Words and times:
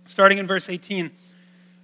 Starting 0.04 0.36
in 0.36 0.46
verse 0.46 0.68
18. 0.68 1.10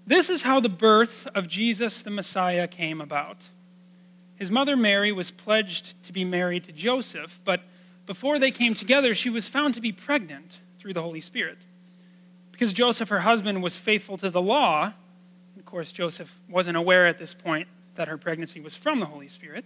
This 0.06 0.28
is 0.28 0.42
how 0.42 0.60
the 0.60 0.68
birth 0.68 1.26
of 1.34 1.48
Jesus 1.48 2.02
the 2.02 2.10
Messiah 2.10 2.68
came 2.68 3.00
about. 3.00 3.38
His 4.34 4.50
mother 4.50 4.76
Mary 4.76 5.10
was 5.10 5.30
pledged 5.30 6.02
to 6.02 6.12
be 6.12 6.22
married 6.22 6.64
to 6.64 6.72
Joseph, 6.72 7.40
but 7.44 7.62
before 8.04 8.38
they 8.38 8.50
came 8.50 8.74
together, 8.74 9.14
she 9.14 9.30
was 9.30 9.48
found 9.48 9.72
to 9.72 9.80
be 9.80 9.90
pregnant 9.90 10.58
through 10.78 10.92
the 10.92 11.00
Holy 11.00 11.22
Spirit. 11.22 11.60
Because 12.52 12.74
Joseph, 12.74 13.08
her 13.08 13.20
husband, 13.20 13.62
was 13.62 13.78
faithful 13.78 14.18
to 14.18 14.28
the 14.28 14.42
law, 14.42 14.92
of 15.58 15.64
course, 15.64 15.90
Joseph 15.92 16.38
wasn't 16.48 16.76
aware 16.76 17.06
at 17.06 17.18
this 17.18 17.32
point 17.34 17.66
that 17.96 18.08
her 18.08 18.18
pregnancy 18.18 18.60
was 18.60 18.76
from 18.76 19.00
the 19.00 19.06
Holy 19.06 19.28
Spirit. 19.28 19.64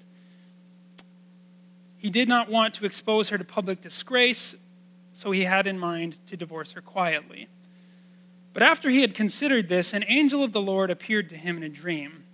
He 1.97 2.11
did 2.11 2.29
not 2.29 2.49
want 2.49 2.75
to 2.75 2.87
expose 2.87 3.29
her 3.29 3.39
to 3.39 3.45
public 3.45 3.81
disgrace, 3.81 4.55
so 5.13 5.31
he 5.31 5.45
had 5.45 5.67
in 5.67 5.79
mind 5.79 6.17
to 6.29 6.37
divorce 6.37 6.73
her 6.73 6.81
quietly. 6.81 7.49
But 8.53 8.63
after 8.63 8.91
he 8.91 9.03
had 9.03 9.15
considered 9.15 9.69
this, 9.69 9.93
an 9.93 10.05
angel 10.09 10.43
of 10.43 10.53
the 10.53 10.63
Lord 10.63 10.91
appeared 10.91 11.29
to 11.29 11.37
him 11.37 11.57
in 11.57 11.63
a 11.63 11.69
dream. 11.69 12.25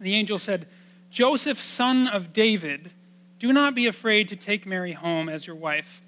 The 0.00 0.14
angel 0.14 0.38
said, 0.38 0.66
Joseph, 1.10 1.62
son 1.62 2.08
of 2.08 2.32
David, 2.32 2.90
do 3.38 3.52
not 3.52 3.74
be 3.74 3.86
afraid 3.86 4.28
to 4.28 4.36
take 4.36 4.66
Mary 4.66 4.92
home 4.92 5.28
as 5.28 5.46
your 5.46 5.56
wife, 5.56 6.02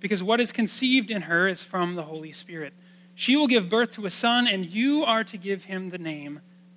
because 0.00 0.22
what 0.22 0.40
is 0.40 0.52
conceived 0.52 1.10
in 1.10 1.22
her 1.22 1.48
is 1.48 1.62
from 1.62 1.94
the 1.94 2.02
Holy 2.02 2.32
Spirit. 2.32 2.74
She 3.14 3.34
will 3.34 3.46
give 3.46 3.68
birth 3.68 3.92
to 3.92 4.06
a 4.06 4.10
son, 4.10 4.46
and 4.46 4.66
you 4.66 5.04
are 5.04 5.24
to 5.24 5.38
give 5.38 5.64
him 5.64 5.90
the 5.90 5.98
name 5.98 6.40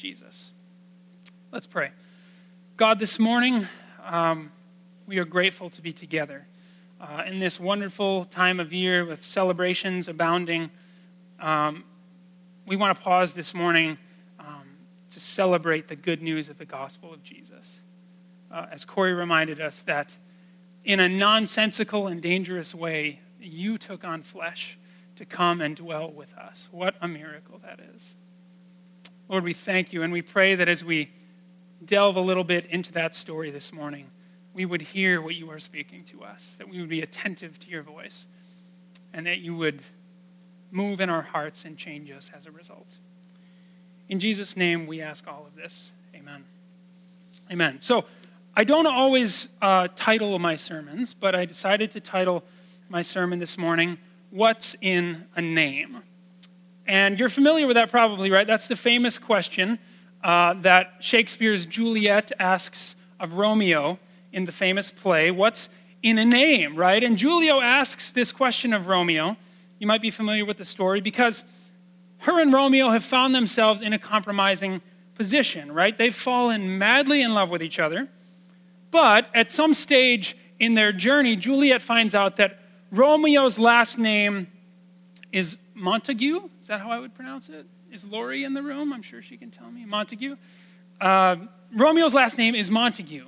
Jesus. 0.00 0.52
Let's 1.52 1.66
pray. 1.66 1.90
God, 2.78 2.98
this 2.98 3.18
morning, 3.18 3.66
um, 4.02 4.50
we 5.06 5.18
are 5.18 5.26
grateful 5.26 5.68
to 5.68 5.82
be 5.82 5.92
together. 5.92 6.46
Uh, 6.98 7.24
in 7.26 7.38
this 7.38 7.60
wonderful 7.60 8.24
time 8.24 8.60
of 8.60 8.72
year 8.72 9.04
with 9.04 9.22
celebrations 9.22 10.08
abounding, 10.08 10.70
um, 11.38 11.84
we 12.66 12.76
want 12.76 12.96
to 12.96 13.02
pause 13.02 13.34
this 13.34 13.52
morning 13.52 13.98
um, 14.38 14.64
to 15.10 15.20
celebrate 15.20 15.88
the 15.88 15.96
good 15.96 16.22
news 16.22 16.48
of 16.48 16.56
the 16.56 16.64
gospel 16.64 17.12
of 17.12 17.22
Jesus 17.22 17.80
uh, 18.50 18.68
as 18.72 18.86
Corey 18.86 19.12
reminded 19.12 19.60
us, 19.60 19.82
that 19.82 20.16
in 20.82 20.98
a 20.98 21.10
nonsensical 21.10 22.06
and 22.06 22.22
dangerous 22.22 22.74
way, 22.74 23.20
you 23.38 23.76
took 23.76 24.02
on 24.02 24.22
flesh 24.22 24.78
to 25.16 25.26
come 25.26 25.60
and 25.60 25.76
dwell 25.76 26.10
with 26.10 26.34
us. 26.38 26.68
What 26.70 26.94
a 27.02 27.06
miracle 27.06 27.60
that 27.62 27.80
is. 27.94 28.14
Lord, 29.30 29.44
we 29.44 29.54
thank 29.54 29.92
you 29.92 30.02
and 30.02 30.12
we 30.12 30.22
pray 30.22 30.56
that 30.56 30.68
as 30.68 30.82
we 30.82 31.08
delve 31.84 32.16
a 32.16 32.20
little 32.20 32.42
bit 32.42 32.66
into 32.66 32.92
that 32.94 33.14
story 33.14 33.52
this 33.52 33.72
morning, 33.72 34.10
we 34.52 34.66
would 34.66 34.82
hear 34.82 35.22
what 35.22 35.36
you 35.36 35.48
are 35.52 35.60
speaking 35.60 36.02
to 36.06 36.24
us, 36.24 36.56
that 36.58 36.68
we 36.68 36.80
would 36.80 36.88
be 36.88 37.00
attentive 37.00 37.56
to 37.60 37.68
your 37.68 37.84
voice, 37.84 38.26
and 39.14 39.24
that 39.26 39.38
you 39.38 39.54
would 39.54 39.82
move 40.72 41.00
in 41.00 41.08
our 41.08 41.22
hearts 41.22 41.64
and 41.64 41.76
change 41.76 42.10
us 42.10 42.28
as 42.36 42.46
a 42.46 42.50
result. 42.50 42.96
In 44.08 44.18
Jesus' 44.18 44.56
name, 44.56 44.88
we 44.88 45.00
ask 45.00 45.28
all 45.28 45.46
of 45.46 45.54
this. 45.54 45.90
Amen. 46.12 46.42
Amen. 47.52 47.80
So, 47.80 48.06
I 48.56 48.64
don't 48.64 48.88
always 48.88 49.48
uh, 49.62 49.86
title 49.94 50.36
my 50.40 50.56
sermons, 50.56 51.14
but 51.14 51.36
I 51.36 51.44
decided 51.44 51.92
to 51.92 52.00
title 52.00 52.42
my 52.88 53.02
sermon 53.02 53.38
this 53.38 53.56
morning, 53.56 53.98
What's 54.30 54.74
in 54.80 55.26
a 55.36 55.40
Name? 55.40 56.02
And 56.90 57.20
you're 57.20 57.28
familiar 57.28 57.68
with 57.68 57.76
that 57.76 57.88
probably, 57.88 58.32
right? 58.32 58.48
That's 58.48 58.66
the 58.66 58.74
famous 58.74 59.16
question 59.16 59.78
uh, 60.24 60.54
that 60.54 60.94
Shakespeare's 60.98 61.64
Juliet 61.64 62.32
asks 62.40 62.96
of 63.20 63.34
Romeo 63.34 64.00
in 64.32 64.44
the 64.44 64.50
famous 64.50 64.90
play, 64.90 65.30
What's 65.30 65.68
in 66.02 66.18
a 66.18 66.24
name, 66.24 66.74
right? 66.74 67.04
And 67.04 67.16
Juliet 67.16 67.62
asks 67.62 68.10
this 68.10 68.32
question 68.32 68.72
of 68.72 68.88
Romeo. 68.88 69.36
You 69.78 69.86
might 69.86 70.02
be 70.02 70.10
familiar 70.10 70.44
with 70.44 70.56
the 70.56 70.64
story 70.64 71.00
because 71.00 71.44
her 72.18 72.40
and 72.40 72.52
Romeo 72.52 72.90
have 72.90 73.04
found 73.04 73.36
themselves 73.36 73.82
in 73.82 73.92
a 73.92 73.98
compromising 73.98 74.82
position, 75.14 75.70
right? 75.70 75.96
They've 75.96 76.12
fallen 76.12 76.76
madly 76.76 77.22
in 77.22 77.34
love 77.34 77.50
with 77.50 77.62
each 77.62 77.78
other. 77.78 78.08
But 78.90 79.28
at 79.32 79.52
some 79.52 79.74
stage 79.74 80.36
in 80.58 80.74
their 80.74 80.90
journey, 80.90 81.36
Juliet 81.36 81.82
finds 81.82 82.16
out 82.16 82.34
that 82.38 82.58
Romeo's 82.90 83.60
last 83.60 83.96
name 83.96 84.48
is 85.30 85.56
Montague. 85.80 86.48
Is 86.60 86.66
that 86.68 86.80
how 86.80 86.90
I 86.90 86.98
would 86.98 87.14
pronounce 87.14 87.48
it? 87.48 87.66
Is 87.92 88.04
Lori 88.04 88.44
in 88.44 88.54
the 88.54 88.62
room? 88.62 88.92
I'm 88.92 89.02
sure 89.02 89.22
she 89.22 89.36
can 89.36 89.50
tell 89.50 89.70
me. 89.70 89.84
Montague. 89.84 90.36
Uh, 91.00 91.36
Romeo's 91.74 92.14
last 92.14 92.38
name 92.38 92.54
is 92.54 92.70
Montague. 92.70 93.26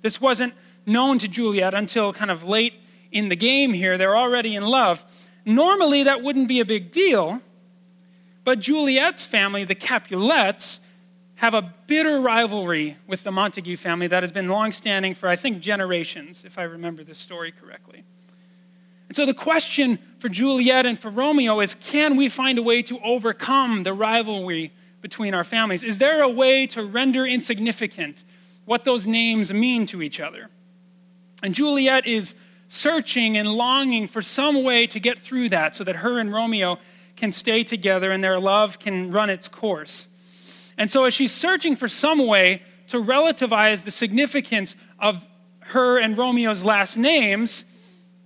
This 0.00 0.20
wasn't 0.20 0.54
known 0.86 1.18
to 1.18 1.28
Juliet 1.28 1.74
until 1.74 2.12
kind 2.12 2.30
of 2.30 2.44
late 2.44 2.74
in 3.12 3.28
the 3.28 3.36
game 3.36 3.72
here. 3.72 3.98
They're 3.98 4.16
already 4.16 4.56
in 4.56 4.64
love. 4.64 5.04
Normally, 5.44 6.04
that 6.04 6.22
wouldn't 6.22 6.48
be 6.48 6.60
a 6.60 6.64
big 6.64 6.90
deal, 6.90 7.40
but 8.44 8.58
Juliet's 8.60 9.24
family, 9.24 9.64
the 9.64 9.74
Capulets, 9.74 10.80
have 11.36 11.54
a 11.54 11.74
bitter 11.86 12.20
rivalry 12.20 12.96
with 13.06 13.24
the 13.24 13.32
Montague 13.32 13.76
family 13.76 14.06
that 14.06 14.22
has 14.22 14.30
been 14.30 14.48
longstanding 14.48 15.14
for, 15.14 15.28
I 15.28 15.36
think, 15.36 15.60
generations, 15.60 16.44
if 16.44 16.58
I 16.58 16.62
remember 16.62 17.02
this 17.02 17.18
story 17.18 17.52
correctly. 17.52 18.04
And 19.08 19.16
so 19.16 19.26
the 19.26 19.34
question 19.34 19.98
for 20.18 20.28
Juliet 20.28 20.86
and 20.86 20.98
for 20.98 21.10
Romeo 21.10 21.60
is 21.60 21.74
can 21.74 22.16
we 22.16 22.28
find 22.28 22.58
a 22.58 22.62
way 22.62 22.82
to 22.82 22.98
overcome 23.00 23.82
the 23.82 23.92
rivalry 23.92 24.72
between 25.00 25.34
our 25.34 25.44
families? 25.44 25.82
Is 25.82 25.98
there 25.98 26.22
a 26.22 26.28
way 26.28 26.66
to 26.68 26.84
render 26.84 27.26
insignificant 27.26 28.22
what 28.64 28.84
those 28.84 29.06
names 29.06 29.52
mean 29.52 29.86
to 29.86 30.00
each 30.00 30.20
other? 30.20 30.48
And 31.42 31.54
Juliet 31.54 32.06
is 32.06 32.34
searching 32.68 33.36
and 33.36 33.48
longing 33.48 34.08
for 34.08 34.22
some 34.22 34.62
way 34.62 34.86
to 34.86 34.98
get 34.98 35.18
through 35.18 35.50
that 35.50 35.74
so 35.74 35.84
that 35.84 35.96
her 35.96 36.18
and 36.18 36.32
Romeo 36.32 36.78
can 37.16 37.32
stay 37.32 37.64
together 37.64 38.10
and 38.10 38.24
their 38.24 38.40
love 38.40 38.78
can 38.78 39.10
run 39.10 39.28
its 39.28 39.48
course. 39.48 40.06
And 40.78 40.90
so, 40.90 41.04
as 41.04 41.12
she's 41.12 41.32
searching 41.32 41.76
for 41.76 41.86
some 41.86 42.26
way 42.26 42.62
to 42.88 42.96
relativize 42.96 43.84
the 43.84 43.90
significance 43.90 44.74
of 44.98 45.26
her 45.60 45.98
and 45.98 46.16
Romeo's 46.16 46.64
last 46.64 46.96
names, 46.96 47.64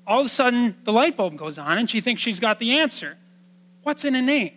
all 0.07 0.21
of 0.21 0.27
a 0.27 0.29
sudden 0.29 0.77
the 0.85 0.93
light 0.93 1.17
bulb 1.17 1.37
goes 1.37 1.59
on 1.59 1.79
and 1.79 1.91
she 1.91 2.01
thinks 2.01 2.23
she's 2.23 2.41
got 2.41 2.59
the 2.59 2.79
answer. 2.79 3.17
What's 3.83 4.05
in 4.05 4.15
a 4.15 4.23
name? 4.23 4.57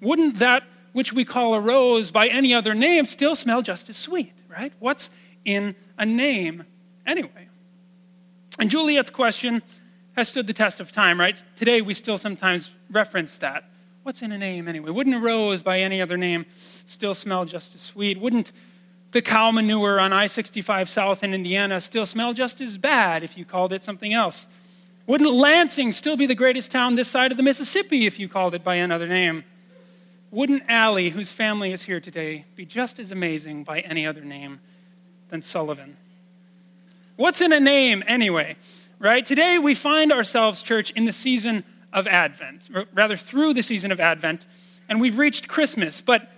Wouldn't 0.00 0.38
that 0.38 0.64
which 0.92 1.12
we 1.12 1.24
call 1.24 1.54
a 1.54 1.60
rose 1.60 2.10
by 2.10 2.26
any 2.28 2.52
other 2.54 2.74
name 2.74 3.06
still 3.06 3.34
smell 3.34 3.62
just 3.62 3.88
as 3.88 3.96
sweet, 3.96 4.32
right? 4.48 4.72
What's 4.78 5.10
in 5.44 5.74
a 5.98 6.04
name 6.04 6.64
anyway? 7.06 7.48
And 8.58 8.70
Juliet's 8.70 9.10
question 9.10 9.62
has 10.16 10.28
stood 10.28 10.46
the 10.46 10.52
test 10.52 10.80
of 10.80 10.92
time, 10.92 11.18
right? 11.18 11.42
Today 11.56 11.80
we 11.80 11.94
still 11.94 12.18
sometimes 12.18 12.70
reference 12.90 13.36
that. 13.36 13.64
What's 14.02 14.20
in 14.20 14.32
a 14.32 14.38
name 14.38 14.68
anyway? 14.68 14.90
Wouldn't 14.90 15.16
a 15.16 15.20
rose 15.20 15.62
by 15.62 15.80
any 15.80 16.02
other 16.02 16.16
name 16.16 16.44
still 16.86 17.14
smell 17.14 17.44
just 17.44 17.74
as 17.74 17.80
sweet? 17.80 18.20
Wouldn't 18.20 18.52
the 19.12 19.22
cow 19.22 19.50
manure 19.50 20.00
on 20.00 20.12
I 20.12 20.26
65 20.26 20.90
South 20.90 21.22
in 21.22 21.32
Indiana 21.32 21.80
still 21.80 22.06
smell 22.06 22.32
just 22.32 22.60
as 22.60 22.76
bad 22.76 23.22
if 23.22 23.38
you 23.38 23.44
called 23.44 23.72
it 23.72 23.82
something 23.82 24.12
else? 24.12 24.46
Wouldn't 25.06 25.32
Lansing 25.32 25.92
still 25.92 26.16
be 26.16 26.26
the 26.26 26.34
greatest 26.34 26.70
town 26.70 26.94
this 26.94 27.08
side 27.08 27.30
of 27.30 27.36
the 27.36 27.42
Mississippi 27.42 28.06
if 28.06 28.18
you 28.18 28.28
called 28.28 28.54
it 28.54 28.64
by 28.64 28.76
another 28.76 29.06
name? 29.06 29.44
Wouldn't 30.30 30.62
Allie, 30.68 31.10
whose 31.10 31.30
family 31.30 31.72
is 31.72 31.82
here 31.82 32.00
today, 32.00 32.46
be 32.56 32.64
just 32.64 32.98
as 32.98 33.10
amazing 33.10 33.64
by 33.64 33.80
any 33.80 34.06
other 34.06 34.22
name 34.22 34.60
than 35.28 35.42
Sullivan. 35.42 35.96
What's 37.16 37.40
in 37.40 37.52
a 37.52 37.60
name 37.60 38.02
anyway? 38.06 38.56
Right? 38.98 39.26
Today 39.26 39.58
we 39.58 39.74
find 39.74 40.12
ourselves, 40.12 40.62
church, 40.62 40.90
in 40.92 41.04
the 41.04 41.12
season 41.12 41.64
of 41.92 42.06
Advent, 42.06 42.70
rather 42.94 43.16
through 43.16 43.52
the 43.52 43.62
season 43.62 43.92
of 43.92 44.00
Advent, 44.00 44.46
and 44.88 45.00
we've 45.00 45.18
reached 45.18 45.48
Christmas. 45.48 46.00
But 46.00 46.30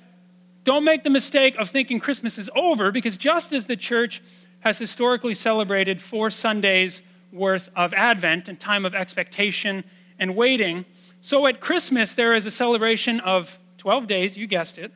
don't 0.65 0.85
make 0.85 1.03
the 1.03 1.11
mistake 1.11 1.57
of 1.57 1.71
thinking 1.71 2.01
Christmas 2.01 2.39
is 2.39 2.51
over, 2.57 2.91
because 2.91 3.17
just 3.17 3.53
as 3.53 3.67
the 3.67 3.77
church 3.77 4.23
has 4.61 4.79
historically 4.79 5.35
celebrated 5.35 6.01
four 6.01 6.31
Sundays 6.31 7.03
worth 7.31 7.69
of 7.77 7.93
Advent 7.93 8.49
and 8.49 8.59
time 8.59 8.87
of 8.87 8.95
expectation 8.95 9.85
and 10.19 10.35
waiting, 10.35 10.87
so 11.21 11.47
at 11.47 11.61
Christmas 11.61 12.15
there 12.15 12.35
is 12.35 12.47
a 12.47 12.51
celebration 12.51 13.21
of 13.21 13.59
12 13.79 14.07
days, 14.07 14.39
you 14.39 14.47
guessed 14.47 14.79
it, 14.79 14.91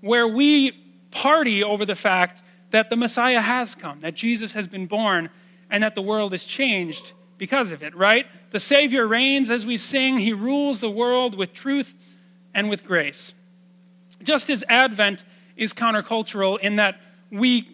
where 0.00 0.28
we 0.28 0.70
party 1.10 1.64
over 1.64 1.84
the 1.84 1.96
fact 1.96 2.42
that 2.70 2.90
the 2.90 2.96
Messiah 2.96 3.40
has 3.40 3.74
come, 3.74 4.00
that 4.00 4.14
Jesus 4.14 4.52
has 4.52 4.66
been 4.66 4.86
born, 4.86 5.30
and 5.70 5.82
that 5.82 5.94
the 5.94 6.02
world 6.02 6.32
is 6.32 6.44
changed 6.44 7.12
because 7.38 7.72
of 7.72 7.82
it, 7.82 7.94
right? 7.96 8.26
The 8.50 8.60
Savior 8.60 9.06
reigns 9.06 9.50
as 9.50 9.66
we 9.66 9.76
sing, 9.76 10.18
He 10.18 10.32
rules 10.32 10.80
the 10.80 10.90
world 10.90 11.36
with 11.36 11.52
truth 11.52 11.94
and 12.54 12.68
with 12.68 12.84
grace. 12.84 13.32
Just 14.22 14.50
as 14.50 14.64
Advent 14.68 15.24
is 15.56 15.72
countercultural 15.72 16.58
in 16.60 16.76
that 16.76 17.00
we 17.30 17.68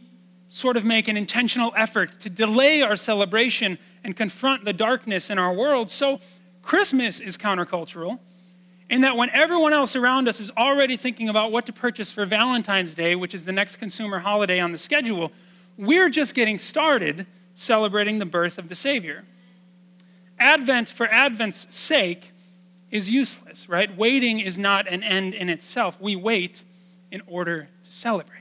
sort 0.48 0.76
of 0.76 0.84
make 0.84 1.08
an 1.08 1.16
intentional 1.16 1.72
effort 1.76 2.20
to 2.20 2.30
delay 2.30 2.82
our 2.82 2.96
celebration 2.96 3.78
and 4.04 4.16
confront 4.16 4.64
the 4.64 4.72
darkness 4.72 5.30
in 5.30 5.38
our 5.38 5.52
world, 5.52 5.90
so 5.90 6.20
Christmas 6.62 7.20
is 7.20 7.36
countercultural 7.36 8.18
in 8.90 9.00
that 9.00 9.16
when 9.16 9.30
everyone 9.30 9.72
else 9.72 9.96
around 9.96 10.28
us 10.28 10.40
is 10.40 10.50
already 10.56 10.96
thinking 10.96 11.28
about 11.28 11.50
what 11.50 11.66
to 11.66 11.72
purchase 11.72 12.12
for 12.12 12.24
Valentine's 12.26 12.94
Day, 12.94 13.14
which 13.14 13.34
is 13.34 13.44
the 13.44 13.52
next 13.52 13.76
consumer 13.76 14.18
holiday 14.18 14.60
on 14.60 14.72
the 14.72 14.78
schedule, 14.78 15.32
we're 15.76 16.10
just 16.10 16.34
getting 16.34 16.58
started 16.58 17.26
celebrating 17.54 18.18
the 18.18 18.26
birth 18.26 18.58
of 18.58 18.68
the 18.68 18.74
Savior. 18.74 19.24
Advent, 20.38 20.88
for 20.88 21.08
Advent's 21.08 21.66
sake, 21.70 22.30
is 22.94 23.10
useless, 23.10 23.68
right? 23.68 23.94
Waiting 23.98 24.38
is 24.38 24.56
not 24.56 24.86
an 24.86 25.02
end 25.02 25.34
in 25.34 25.48
itself. 25.48 26.00
We 26.00 26.14
wait 26.14 26.62
in 27.10 27.22
order 27.26 27.68
to 27.82 27.92
celebrate. 27.92 28.38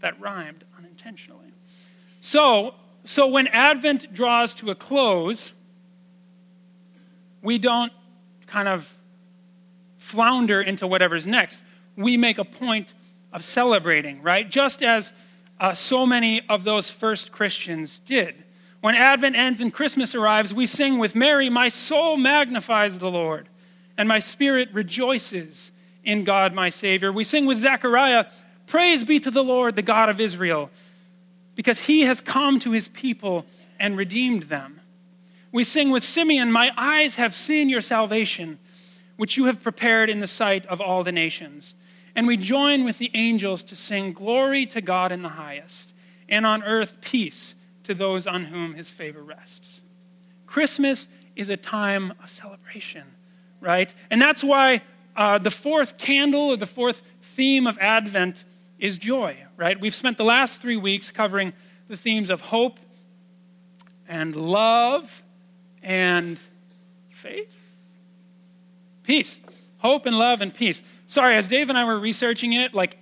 That 0.00 0.18
rhymed 0.20 0.62
unintentionally. 0.78 1.52
So, 2.20 2.74
so 3.04 3.26
when 3.26 3.48
Advent 3.48 4.14
draws 4.14 4.54
to 4.56 4.70
a 4.70 4.76
close, 4.76 5.52
we 7.42 7.58
don't 7.58 7.92
kind 8.46 8.68
of 8.68 8.96
flounder 9.98 10.62
into 10.62 10.86
whatever's 10.86 11.26
next. 11.26 11.60
We 11.96 12.16
make 12.16 12.38
a 12.38 12.44
point 12.44 12.94
of 13.32 13.44
celebrating, 13.44 14.22
right? 14.22 14.48
Just 14.48 14.84
as 14.84 15.12
uh, 15.58 15.74
so 15.74 16.06
many 16.06 16.40
of 16.48 16.62
those 16.62 16.88
first 16.88 17.32
Christians 17.32 17.98
did. 17.98 18.44
When 18.80 18.94
Advent 18.94 19.34
ends 19.34 19.60
and 19.60 19.74
Christmas 19.74 20.14
arrives, 20.14 20.54
we 20.54 20.66
sing 20.66 20.98
with 20.98 21.16
Mary, 21.16 21.50
My 21.50 21.68
soul 21.68 22.16
magnifies 22.16 23.00
the 23.00 23.10
Lord, 23.10 23.48
and 23.96 24.08
my 24.08 24.18
spirit 24.18 24.70
rejoices 24.72 25.70
in 26.04 26.24
God 26.24 26.54
my 26.54 26.68
Savior. 26.68 27.12
We 27.12 27.24
sing 27.24 27.46
with 27.46 27.58
Zechariah, 27.58 28.26
Praise 28.66 29.04
be 29.04 29.20
to 29.20 29.30
the 29.30 29.44
Lord, 29.44 29.76
the 29.76 29.82
God 29.82 30.08
of 30.08 30.20
Israel, 30.20 30.70
because 31.54 31.80
he 31.80 32.02
has 32.02 32.20
come 32.20 32.58
to 32.60 32.70
his 32.70 32.88
people 32.88 33.44
and 33.78 33.96
redeemed 33.96 34.44
them. 34.44 34.80
We 35.50 35.64
sing 35.64 35.90
with 35.90 36.04
Simeon, 36.04 36.50
My 36.50 36.72
eyes 36.76 37.16
have 37.16 37.36
seen 37.36 37.68
your 37.68 37.82
salvation, 37.82 38.58
which 39.16 39.36
you 39.36 39.44
have 39.44 39.62
prepared 39.62 40.08
in 40.08 40.20
the 40.20 40.26
sight 40.26 40.64
of 40.66 40.80
all 40.80 41.04
the 41.04 41.12
nations. 41.12 41.74
And 42.14 42.26
we 42.26 42.36
join 42.36 42.84
with 42.84 42.98
the 42.98 43.10
angels 43.14 43.62
to 43.64 43.76
sing, 43.76 44.12
Glory 44.12 44.66
to 44.66 44.80
God 44.80 45.12
in 45.12 45.22
the 45.22 45.30
highest, 45.30 45.92
and 46.28 46.46
on 46.46 46.62
earth 46.62 47.00
peace 47.00 47.54
to 47.84 47.94
those 47.94 48.26
on 48.26 48.44
whom 48.44 48.74
his 48.74 48.90
favor 48.90 49.22
rests. 49.22 49.80
Christmas 50.46 51.08
is 51.36 51.48
a 51.48 51.56
time 51.56 52.12
of 52.22 52.30
celebration, 52.30 53.04
right? 53.62 53.94
And 54.10 54.20
that's 54.20 54.44
why 54.44 54.82
uh, 55.16 55.38
the 55.38 55.50
fourth 55.50 55.96
candle 55.96 56.50
or 56.50 56.56
the 56.56 56.66
fourth 56.66 57.02
theme 57.22 57.66
of 57.66 57.78
Advent 57.78 58.44
is 58.78 58.98
joy, 58.98 59.36
right? 59.56 59.80
We've 59.80 59.94
spent 59.94 60.18
the 60.18 60.24
last 60.24 60.58
three 60.58 60.76
weeks 60.76 61.10
covering 61.10 61.52
the 61.88 61.96
themes 61.96 62.28
of 62.28 62.40
hope 62.40 62.80
and 64.08 64.34
love 64.34 65.22
and 65.82 66.38
faith. 67.10 67.56
Peace. 69.04 69.40
Hope 69.78 70.06
and 70.06 70.18
love 70.18 70.40
and 70.40 70.52
peace. 70.52 70.82
Sorry, 71.06 71.36
as 71.36 71.48
Dave 71.48 71.68
and 71.68 71.78
I 71.78 71.84
were 71.84 71.98
researching 71.98 72.52
it, 72.52 72.74
like 72.74 72.98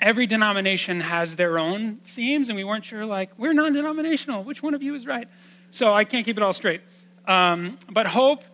every 0.00 0.26
denomination 0.26 1.00
has 1.00 1.36
their 1.36 1.58
own 1.58 1.96
themes, 1.96 2.48
and 2.48 2.56
we 2.56 2.64
weren't 2.64 2.84
sure, 2.84 3.04
like, 3.04 3.30
we're 3.38 3.52
non 3.52 3.72
denominational. 3.72 4.44
Which 4.44 4.62
one 4.62 4.74
of 4.74 4.82
you 4.82 4.94
is 4.94 5.06
right? 5.06 5.28
So 5.70 5.92
I 5.92 6.04
can't 6.04 6.24
keep 6.24 6.36
it 6.36 6.42
all 6.42 6.52
straight. 6.52 6.80
Um, 7.26 7.78
but 7.90 8.06
hope 8.06 8.44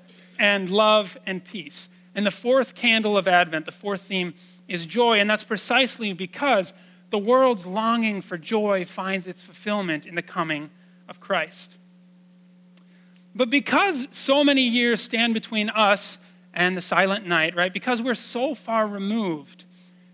and 0.42 0.68
love 0.68 1.16
and 1.24 1.44
peace. 1.44 1.88
And 2.16 2.26
the 2.26 2.32
fourth 2.32 2.74
candle 2.74 3.16
of 3.16 3.28
Advent, 3.28 3.64
the 3.64 3.70
fourth 3.70 4.02
theme, 4.02 4.34
is 4.66 4.84
joy. 4.86 5.20
And 5.20 5.30
that's 5.30 5.44
precisely 5.44 6.12
because 6.12 6.74
the 7.10 7.18
world's 7.18 7.64
longing 7.64 8.20
for 8.20 8.36
joy 8.36 8.84
finds 8.84 9.28
its 9.28 9.40
fulfillment 9.40 10.04
in 10.04 10.16
the 10.16 10.22
coming 10.22 10.70
of 11.08 11.20
Christ. 11.20 11.76
But 13.36 13.50
because 13.50 14.08
so 14.10 14.42
many 14.42 14.62
years 14.62 15.00
stand 15.00 15.32
between 15.32 15.70
us 15.70 16.18
and 16.52 16.76
the 16.76 16.82
silent 16.82 17.24
night, 17.24 17.54
right? 17.54 17.72
Because 17.72 18.02
we're 18.02 18.14
so 18.14 18.56
far 18.56 18.88
removed 18.88 19.64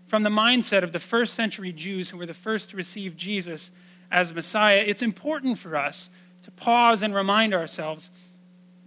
from 0.05 0.21
the 0.21 0.29
mindset 0.29 0.83
of 0.83 0.91
the 0.91 0.99
first 0.99 1.33
century 1.33 1.73
Jews 1.73 2.11
who 2.11 2.17
were 2.19 2.27
the 2.27 2.35
first 2.35 2.69
to 2.69 2.77
receive 2.77 3.17
Jesus 3.17 3.71
as 4.11 4.31
Messiah, 4.31 4.83
it's 4.85 5.01
important 5.01 5.57
for 5.57 5.75
us 5.75 6.07
to 6.43 6.51
pause 6.51 7.01
and 7.01 7.15
remind 7.15 7.53
ourselves 7.53 8.11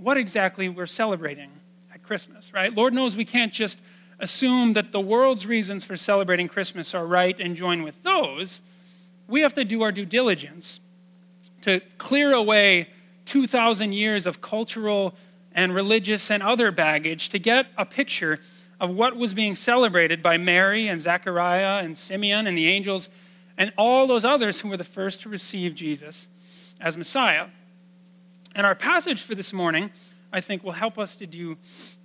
what 0.02 0.16
exactly 0.16 0.68
we're 0.68 0.86
celebrating 0.86 1.50
at 1.92 2.02
Christmas, 2.02 2.52
right? 2.52 2.74
Lord 2.74 2.92
knows 2.92 3.16
we 3.16 3.24
can't 3.24 3.52
just 3.52 3.78
assume 4.18 4.72
that 4.74 4.92
the 4.92 5.00
world's 5.00 5.46
reasons 5.46 5.84
for 5.84 5.96
celebrating 5.96 6.48
Christmas 6.48 6.94
are 6.94 7.06
right 7.06 7.38
and 7.38 7.56
join 7.56 7.82
with 7.82 8.02
those. 8.02 8.62
We 9.28 9.40
have 9.40 9.54
to 9.54 9.64
do 9.64 9.82
our 9.82 9.92
due 9.92 10.04
diligence 10.04 10.80
to 11.62 11.80
clear 11.98 12.32
away 12.32 12.88
2,000 13.26 13.92
years 13.92 14.26
of 14.26 14.40
cultural 14.40 15.14
and 15.52 15.74
religious 15.74 16.30
and 16.30 16.42
other 16.42 16.70
baggage 16.70 17.28
to 17.30 17.38
get 17.38 17.66
a 17.76 17.84
picture 17.84 18.38
of 18.80 18.90
what 18.90 19.16
was 19.16 19.32
being 19.34 19.54
celebrated 19.54 20.22
by 20.22 20.36
Mary 20.36 20.88
and 20.88 21.00
Zechariah 21.00 21.84
and 21.84 21.96
Simeon 21.96 22.46
and 22.46 22.58
the 22.58 22.66
angels 22.68 23.10
and 23.56 23.72
all 23.76 24.06
those 24.06 24.24
others 24.24 24.60
who 24.60 24.68
were 24.68 24.76
the 24.76 24.84
first 24.84 25.22
to 25.22 25.28
receive 25.28 25.74
Jesus 25.74 26.26
as 26.80 26.96
Messiah. 26.96 27.46
And 28.54 28.66
our 28.66 28.74
passage 28.74 29.22
for 29.22 29.34
this 29.34 29.52
morning, 29.52 29.90
I 30.32 30.40
think, 30.40 30.62
will 30.62 30.72
help 30.72 30.98
us 30.98 31.16
to 31.16 31.26
do 31.26 31.56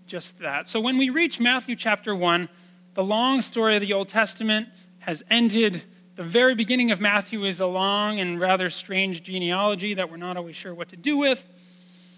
just 0.06 0.40
that. 0.40 0.68
So 0.68 0.80
when 0.80 0.98
we 0.98 1.10
reach 1.10 1.40
Matthew 1.40 1.76
chapter 1.76 2.16
1, 2.16 2.48
the 2.94 3.04
long 3.04 3.42
story 3.42 3.76
of 3.76 3.82
the 3.82 3.94
Old 3.94 4.08
Testament 4.08 4.70
has 5.00 5.24
ended. 5.30 5.84
The 6.16 6.24
very 6.24 6.56
beginning 6.56 6.90
of 6.92 7.00
Matthew 7.00 7.46
is 7.46 7.60
a 7.60 7.68
long 7.68 8.20
and 8.20 8.42
rather 8.42 8.70
strange 8.70 9.24
genealogy 9.24 9.94
that 9.94 10.10
we're 10.10 10.18
not 10.18 10.38
always 10.38 10.56
sure 10.56 10.74
what 10.74 10.90
to 10.90 10.96
do 10.96 11.18
with. 11.18 11.46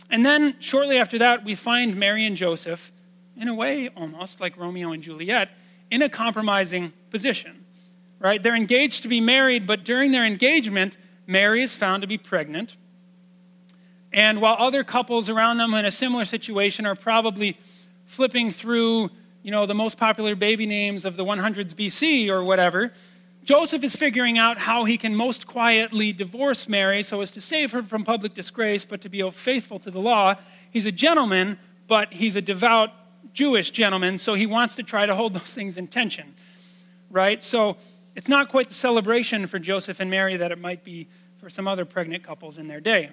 And 0.10 0.26
then 0.26 0.56
shortly 0.60 0.98
after 0.98 1.18
that, 1.18 1.44
we 1.44 1.56
find 1.56 1.96
Mary 1.96 2.26
and 2.26 2.38
Joseph 2.38 2.92
in 3.36 3.48
a 3.48 3.54
way 3.54 3.90
almost 3.96 4.40
like 4.40 4.58
Romeo 4.58 4.92
and 4.92 5.02
Juliet, 5.02 5.50
in 5.92 6.02
a 6.02 6.10
compromising 6.10 6.94
position. 7.10 7.66
Right? 8.20 8.42
They're 8.44 8.56
engaged 8.56 9.04
to 9.04 9.08
be 9.08 9.22
married, 9.22 9.66
but 9.66 9.86
during 9.86 10.12
their 10.12 10.26
engagement, 10.26 10.98
Mary 11.26 11.62
is 11.62 11.76
found 11.76 12.02
to 12.02 12.08
be 12.08 12.18
pregnant. 12.18 12.76
And 14.12 14.42
while 14.42 14.56
other 14.58 14.84
couples 14.84 15.30
around 15.30 15.58
them 15.58 15.74
in 15.74 15.86
a 15.86 15.92
similar 15.92 16.26
situation 16.26 16.86
are 16.86 16.96
probably 16.96 17.58
flipping 18.06 18.52
through, 18.52 19.10
you 19.44 19.52
know, 19.52 19.66
the 19.66 19.76
most 19.76 19.98
popular 19.98 20.36
baby 20.36 20.66
names 20.66 21.06
of 21.06 21.16
the 21.16 21.24
100s 21.24 21.76
BC 21.76 22.30
or 22.30 22.44
whatever, 22.44 22.92
Joseph 23.44 23.84
is 23.84 23.96
figuring 23.96 24.38
out 24.38 24.58
how 24.58 24.84
he 24.84 24.98
can 24.98 25.16
most 25.16 25.48
quietly 25.48 26.12
divorce 26.12 26.68
Mary 26.68 27.02
so 27.04 27.22
as 27.22 27.32
to 27.32 27.42
save 27.42 27.72
her 27.72 27.82
from 27.82 28.04
public 28.04 28.34
disgrace, 28.34 28.86
but 28.86 29.02
to 29.02 29.10
be 29.10 29.28
faithful 29.32 29.80
to 29.80 29.92
the 29.92 30.00
law. 30.00 30.36
He's 30.72 30.86
a 30.86 30.92
gentleman, 30.92 31.58
but 31.88 32.14
he's 32.14 32.36
a 32.36 32.42
devout 32.42 32.92
Jewish 33.34 33.72
gentleman, 33.72 34.18
so 34.18 34.34
he 34.34 34.46
wants 34.46 34.76
to 34.76 34.84
try 34.84 35.06
to 35.06 35.16
hold 35.16 35.34
those 35.34 35.54
things 35.54 35.78
in 35.78 35.88
tension, 35.88 36.34
right? 37.10 37.42
So 37.42 37.78
it's 38.16 38.28
not 38.28 38.50
quite 38.50 38.68
the 38.68 38.74
celebration 38.74 39.48
for 39.48 39.60
Joseph 39.60 40.00
and 40.00 40.10
Mary 40.10 40.36
that 40.38 40.52
it 40.52 40.60
might 40.60 40.84
be 40.84 41.08
for 41.38 41.50
some 41.50 41.68
other 41.68 41.86
pregnant 41.86 42.24
couples 42.24 42.58
in 42.58 42.68
their 42.68 42.82
day. 42.82 43.12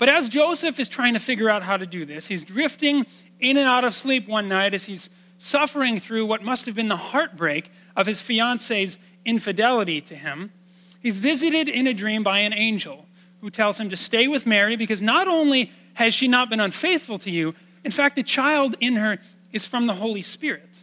But 0.00 0.08
as 0.08 0.30
Joseph 0.30 0.80
is 0.80 0.88
trying 0.88 1.12
to 1.12 1.20
figure 1.20 1.50
out 1.50 1.62
how 1.62 1.76
to 1.76 1.84
do 1.84 2.06
this, 2.06 2.26
he's 2.26 2.42
drifting 2.42 3.04
in 3.38 3.58
and 3.58 3.68
out 3.68 3.84
of 3.84 3.94
sleep 3.94 4.26
one 4.26 4.48
night 4.48 4.72
as 4.72 4.84
he's 4.84 5.10
suffering 5.36 6.00
through 6.00 6.24
what 6.24 6.42
must 6.42 6.64
have 6.64 6.74
been 6.74 6.88
the 6.88 6.96
heartbreak 6.96 7.70
of 7.94 8.06
his 8.06 8.18
fiance's 8.18 8.96
infidelity 9.26 10.00
to 10.00 10.14
him. 10.14 10.52
He's 11.02 11.18
visited 11.18 11.68
in 11.68 11.86
a 11.86 11.92
dream 11.92 12.22
by 12.22 12.38
an 12.38 12.54
angel 12.54 13.04
who 13.42 13.50
tells 13.50 13.78
him 13.78 13.90
to 13.90 13.96
stay 13.96 14.26
with 14.26 14.46
Mary 14.46 14.74
because 14.74 15.02
not 15.02 15.28
only 15.28 15.70
has 15.92 16.14
she 16.14 16.28
not 16.28 16.48
been 16.48 16.60
unfaithful 16.60 17.18
to 17.18 17.30
you, 17.30 17.54
in 17.84 17.90
fact, 17.90 18.16
the 18.16 18.22
child 18.22 18.76
in 18.80 18.96
her 18.96 19.18
is 19.52 19.66
from 19.66 19.86
the 19.86 19.94
Holy 19.94 20.22
Spirit. 20.22 20.78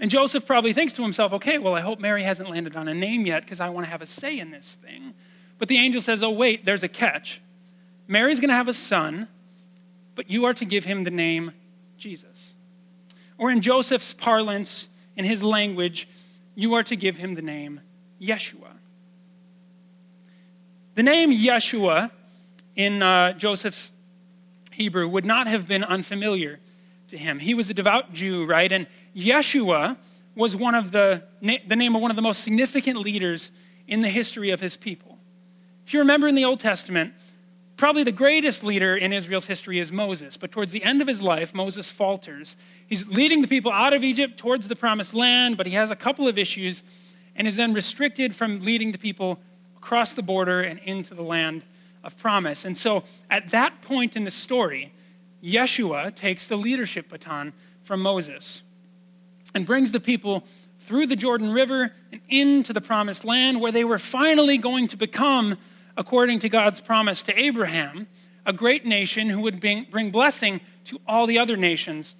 And 0.00 0.10
Joseph 0.10 0.44
probably 0.44 0.72
thinks 0.72 0.94
to 0.94 1.02
himself, 1.02 1.32
okay, 1.32 1.58
well, 1.58 1.76
I 1.76 1.80
hope 1.80 2.00
Mary 2.00 2.24
hasn't 2.24 2.50
landed 2.50 2.74
on 2.74 2.88
a 2.88 2.94
name 2.94 3.24
yet 3.24 3.44
because 3.44 3.60
I 3.60 3.68
want 3.68 3.86
to 3.86 3.90
have 3.92 4.02
a 4.02 4.06
say 4.06 4.36
in 4.36 4.50
this 4.50 4.76
thing. 4.82 5.14
But 5.58 5.68
the 5.68 5.78
angel 5.78 6.00
says, 6.00 6.22
oh, 6.22 6.30
wait, 6.30 6.64
there's 6.64 6.82
a 6.82 6.88
catch. 6.88 7.40
Mary's 8.08 8.40
going 8.40 8.50
to 8.50 8.54
have 8.54 8.68
a 8.68 8.74
son, 8.74 9.28
but 10.14 10.30
you 10.30 10.44
are 10.44 10.54
to 10.54 10.64
give 10.64 10.84
him 10.84 11.04
the 11.04 11.10
name 11.10 11.52
Jesus. 11.96 12.54
Or 13.38 13.50
in 13.50 13.60
Joseph's 13.60 14.12
parlance, 14.12 14.88
in 15.16 15.24
his 15.24 15.42
language, 15.42 16.08
you 16.54 16.74
are 16.74 16.82
to 16.84 16.96
give 16.96 17.16
him 17.16 17.34
the 17.34 17.42
name 17.42 17.80
Yeshua. 18.20 18.72
The 20.94 21.02
name 21.02 21.30
Yeshua 21.30 22.10
in 22.74 23.02
uh, 23.02 23.32
Joseph's 23.32 23.90
Hebrew 24.72 25.08
would 25.08 25.24
not 25.24 25.46
have 25.46 25.66
been 25.66 25.84
unfamiliar 25.84 26.60
to 27.08 27.18
him. 27.18 27.38
He 27.38 27.54
was 27.54 27.70
a 27.70 27.74
devout 27.74 28.12
Jew, 28.12 28.44
right? 28.46 28.70
And 28.70 28.86
Yeshua 29.14 29.96
was 30.34 30.54
one 30.54 30.74
of 30.74 30.92
the, 30.92 31.22
the 31.40 31.76
name 31.76 31.96
of 31.96 32.02
one 32.02 32.10
of 32.10 32.16
the 32.16 32.22
most 32.22 32.42
significant 32.42 32.98
leaders 32.98 33.50
in 33.88 34.02
the 34.02 34.08
history 34.08 34.50
of 34.50 34.60
his 34.60 34.76
people. 34.76 35.15
If 35.86 35.94
you 35.94 36.00
remember 36.00 36.26
in 36.26 36.34
the 36.34 36.44
Old 36.44 36.58
Testament, 36.58 37.14
probably 37.76 38.02
the 38.02 38.10
greatest 38.10 38.64
leader 38.64 38.96
in 38.96 39.12
Israel's 39.12 39.46
history 39.46 39.78
is 39.78 39.92
Moses. 39.92 40.36
But 40.36 40.50
towards 40.50 40.72
the 40.72 40.82
end 40.82 41.00
of 41.00 41.06
his 41.06 41.22
life, 41.22 41.54
Moses 41.54 41.92
falters. 41.92 42.56
He's 42.88 43.06
leading 43.06 43.40
the 43.40 43.46
people 43.46 43.70
out 43.70 43.92
of 43.92 44.02
Egypt 44.02 44.36
towards 44.36 44.66
the 44.66 44.74
promised 44.74 45.14
land, 45.14 45.56
but 45.56 45.64
he 45.64 45.74
has 45.74 45.92
a 45.92 45.96
couple 45.96 46.26
of 46.26 46.38
issues 46.38 46.82
and 47.36 47.46
is 47.46 47.54
then 47.54 47.72
restricted 47.72 48.34
from 48.34 48.58
leading 48.58 48.90
the 48.90 48.98
people 48.98 49.38
across 49.76 50.14
the 50.14 50.22
border 50.22 50.60
and 50.60 50.80
into 50.80 51.14
the 51.14 51.22
land 51.22 51.62
of 52.02 52.18
promise. 52.18 52.64
And 52.64 52.76
so 52.76 53.04
at 53.30 53.50
that 53.50 53.80
point 53.80 54.16
in 54.16 54.24
the 54.24 54.32
story, 54.32 54.92
Yeshua 55.40 56.12
takes 56.12 56.48
the 56.48 56.56
leadership 56.56 57.10
baton 57.10 57.52
from 57.84 58.02
Moses 58.02 58.62
and 59.54 59.64
brings 59.64 59.92
the 59.92 60.00
people 60.00 60.42
through 60.80 61.06
the 61.06 61.14
Jordan 61.14 61.52
River 61.52 61.92
and 62.10 62.20
into 62.28 62.72
the 62.72 62.80
promised 62.80 63.24
land 63.24 63.60
where 63.60 63.70
they 63.70 63.84
were 63.84 64.00
finally 64.00 64.58
going 64.58 64.88
to 64.88 64.96
become, 64.96 65.56
according 65.96 66.40
to 66.40 66.48
God's 66.48 66.80
promise 66.80 67.22
to 67.24 67.38
Abraham, 67.38 68.06
a 68.44 68.52
great 68.52 68.84
nation 68.84 69.28
who 69.28 69.40
would 69.40 69.60
bring 69.60 70.10
blessing 70.10 70.60
to 70.84 71.00
all 71.06 71.26
the 71.26 71.38
other 71.38 71.56
nations 71.56 72.14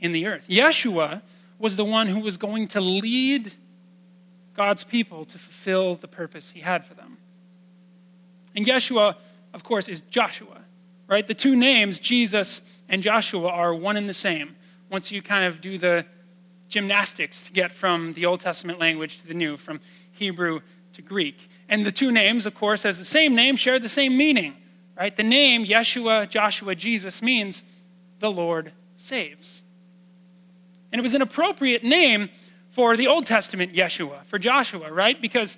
in 0.00 0.12
the 0.12 0.26
earth. 0.26 0.46
Yeshua 0.48 1.22
was 1.58 1.76
the 1.76 1.84
one 1.84 2.08
who 2.08 2.20
was 2.20 2.36
going 2.36 2.68
to 2.68 2.80
lead 2.80 3.52
God's 4.54 4.84
people 4.84 5.24
to 5.24 5.38
fulfill 5.38 5.94
the 5.94 6.08
purpose 6.08 6.50
he 6.50 6.60
had 6.60 6.84
for 6.84 6.94
them. 6.94 7.18
And 8.56 8.66
Yeshua 8.66 9.16
of 9.52 9.64
course, 9.64 9.88
is 9.88 10.02
Joshua, 10.02 10.60
right? 11.06 11.26
The 11.26 11.34
two 11.34 11.56
names, 11.56 11.98
Jesus 11.98 12.62
and 12.88 13.02
Joshua, 13.02 13.48
are 13.48 13.74
one 13.74 13.96
and 13.96 14.08
the 14.08 14.14
same 14.14 14.56
once 14.90 15.10
you 15.10 15.22
kind 15.22 15.44
of 15.44 15.60
do 15.60 15.78
the 15.78 16.04
gymnastics 16.68 17.42
to 17.44 17.52
get 17.52 17.72
from 17.72 18.12
the 18.12 18.26
Old 18.26 18.40
Testament 18.40 18.78
language 18.78 19.18
to 19.18 19.26
the 19.26 19.34
New, 19.34 19.56
from 19.56 19.80
Hebrew 20.12 20.60
to 20.98 21.02
Greek. 21.02 21.48
And 21.68 21.86
the 21.86 21.92
two 21.92 22.10
names, 22.10 22.44
of 22.44 22.56
course, 22.56 22.84
as 22.84 22.98
the 22.98 23.04
same 23.04 23.36
name, 23.36 23.54
share 23.54 23.78
the 23.78 23.88
same 23.88 24.16
meaning, 24.16 24.56
right? 24.98 25.14
The 25.14 25.22
name, 25.22 25.64
Yeshua, 25.64 26.28
Joshua, 26.28 26.74
Jesus, 26.74 27.22
means 27.22 27.62
the 28.18 28.30
Lord 28.30 28.72
saves. 28.96 29.62
And 30.90 30.98
it 30.98 31.02
was 31.02 31.14
an 31.14 31.22
appropriate 31.22 31.84
name 31.84 32.30
for 32.70 32.96
the 32.96 33.06
Old 33.06 33.26
Testament 33.26 33.72
Yeshua, 33.72 34.24
for 34.24 34.40
Joshua, 34.40 34.92
right? 34.92 35.22
Because 35.22 35.56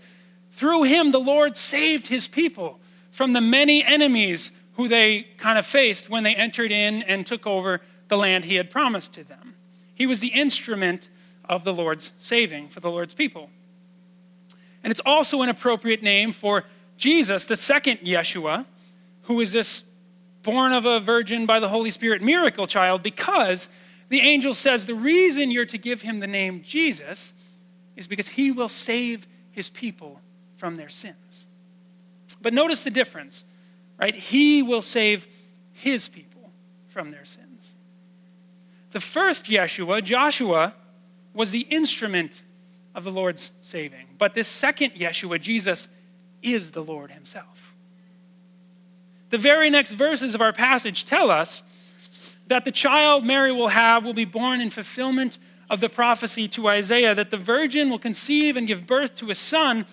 through 0.51 0.83
him, 0.83 1.11
the 1.11 1.19
Lord 1.19 1.57
saved 1.57 2.09
his 2.09 2.29
people 2.29 2.79
from 3.11 3.33
the 3.33 3.41
many 3.41 3.83
enemies 3.83 4.53
who 4.75 4.89
they 4.89 5.23
kind 5.39 5.59
of 5.59 5.65
faced 5.65 6.11
when 6.11 6.23
they 6.23 6.35
entered 6.35 6.71
in 6.71 7.03
and 7.05 7.27
took 7.27 7.47
over 7.47 7.81
the 8.09 8.19
land 8.19 8.45
he 8.45 8.57
had 8.57 8.69
promised 8.69 9.15
to 9.15 9.25
them. 9.25 9.55
He 9.95 10.07
was 10.07 10.21
the 10.21 10.29
instrument 10.29 11.09
of 11.49 11.65
the 11.65 11.73
Lord's 11.73 12.13
saving 12.19 12.69
for 12.69 12.81
the 12.81 12.91
Lord's 12.91 13.15
people. 13.15 13.49
And 14.83 14.91
it's 14.91 15.01
also 15.05 15.43
an 15.43 15.49
appropriate 15.49 16.03
name 16.03 16.33
for 16.33 16.65
Jesus, 16.97 17.47
the 17.47 17.57
second 17.57 17.99
Yeshua, 17.99 18.67
who 19.23 19.41
is 19.41 19.53
this 19.53 19.85
born 20.43 20.73
of 20.73 20.87
a 20.87 21.01
virgin 21.01 21.47
by 21.47 21.61
the 21.61 21.69
Holy 21.69 21.91
Spirit 21.91 22.23
miracle 22.23 22.67
child, 22.67 23.03
because 23.03 23.69
the 24.09 24.21
angel 24.21 24.55
says 24.55 24.87
the 24.87 24.95
reason 24.95 25.51
you're 25.51 25.67
to 25.67 25.79
give 25.79 26.03
him 26.03 26.21
the 26.21 26.27
name 26.27 26.63
Jesus 26.65 27.33
is 27.97 28.07
because 28.07 28.29
he 28.29 28.51
will 28.51 28.69
save 28.69 29.27
his 29.51 29.69
people 29.69 30.21
from 30.57 30.77
their 30.77 30.89
sins. 30.89 31.47
But 32.41 32.55
notice 32.55 32.83
the 32.85 32.91
difference, 32.91 33.45
right? 34.01 34.15
He 34.15 34.63
will 34.63 34.83
save 34.83 35.27
his 35.73 36.09
people 36.09 36.51
from 36.89 37.11
their 37.11 37.25
sins. 37.25 37.75
The 38.93 39.01
first 39.01 39.45
Yeshua, 39.45 40.03
Joshua, 40.03 40.75
was 41.35 41.51
the 41.51 41.61
instrument 41.61 42.43
of 42.95 43.05
the 43.05 43.11
Lord's 43.11 43.51
saving. 43.63 44.07
But 44.19 44.35
this 44.35 44.49
second 44.49 44.93
Yeshua, 44.93 45.41
Jesus, 45.41 45.89
is 46.43 46.73
the 46.73 46.83
Lord 46.83 47.11
himself. 47.11 47.75
The 49.31 49.39
very 49.39 49.71
next 49.71 49.93
verses 49.93 50.35
of 50.35 50.41
our 50.41 50.53
passage 50.53 51.05
tell 51.05 51.31
us 51.31 51.63
that 52.49 52.65
the 52.65 52.73
child 52.73 53.25
Mary 53.25 53.53
will 53.53 53.69
have 53.69 54.05
will 54.05 54.15
be 54.15 54.25
born 54.25 54.61
in 54.61 54.71
fulfillment 54.71 55.39
of 55.69 55.81
the 55.81 55.89
prophecy 55.89 56.49
to 56.49 56.69
Isaiah 56.69 57.15
that 57.15 57.31
the 57.31 57.37
virgin 57.37 57.91
will 57.91 57.99
conceive 57.99 58.57
and 58.57 58.67
give 58.67 58.87
birth 58.87 59.15
to 59.17 59.31
a 59.31 59.35
son 59.37 59.87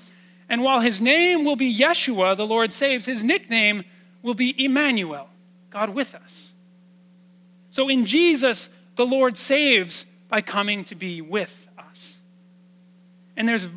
and 0.49 0.63
while 0.63 0.79
his 0.79 1.01
name 1.01 1.43
will 1.43 1.55
be 1.55 1.75
Yeshua, 1.75 2.37
the 2.37 2.45
Lord 2.45 2.71
saves, 2.71 3.05
his 3.05 3.23
nickname 3.23 3.83
will 4.21 4.33
be 4.33 4.63
Emmanuel, 4.63 5.29
God 5.69 5.89
with 5.89 6.15
us. 6.15 6.53
So 7.69 7.89
in 7.89 8.05
Jesus, 8.05 8.69
the 8.95 9.05
Lord 9.05 9.37
saves 9.37 10.05
by 10.29 10.41
coming 10.41 10.83
to 10.85 10.95
be 10.95 11.21
with. 11.21 11.66
And 13.37 13.47
there's 13.47 13.67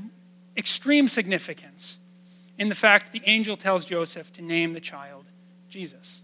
extreme 0.56 1.08
significance 1.08 1.98
in 2.58 2.68
the 2.68 2.74
fact 2.74 3.12
the 3.12 3.22
angel 3.26 3.56
tells 3.56 3.84
Joseph 3.84 4.32
to 4.32 4.42
name 4.42 4.72
the 4.72 4.80
child 4.80 5.26
Jesus. 5.68 6.22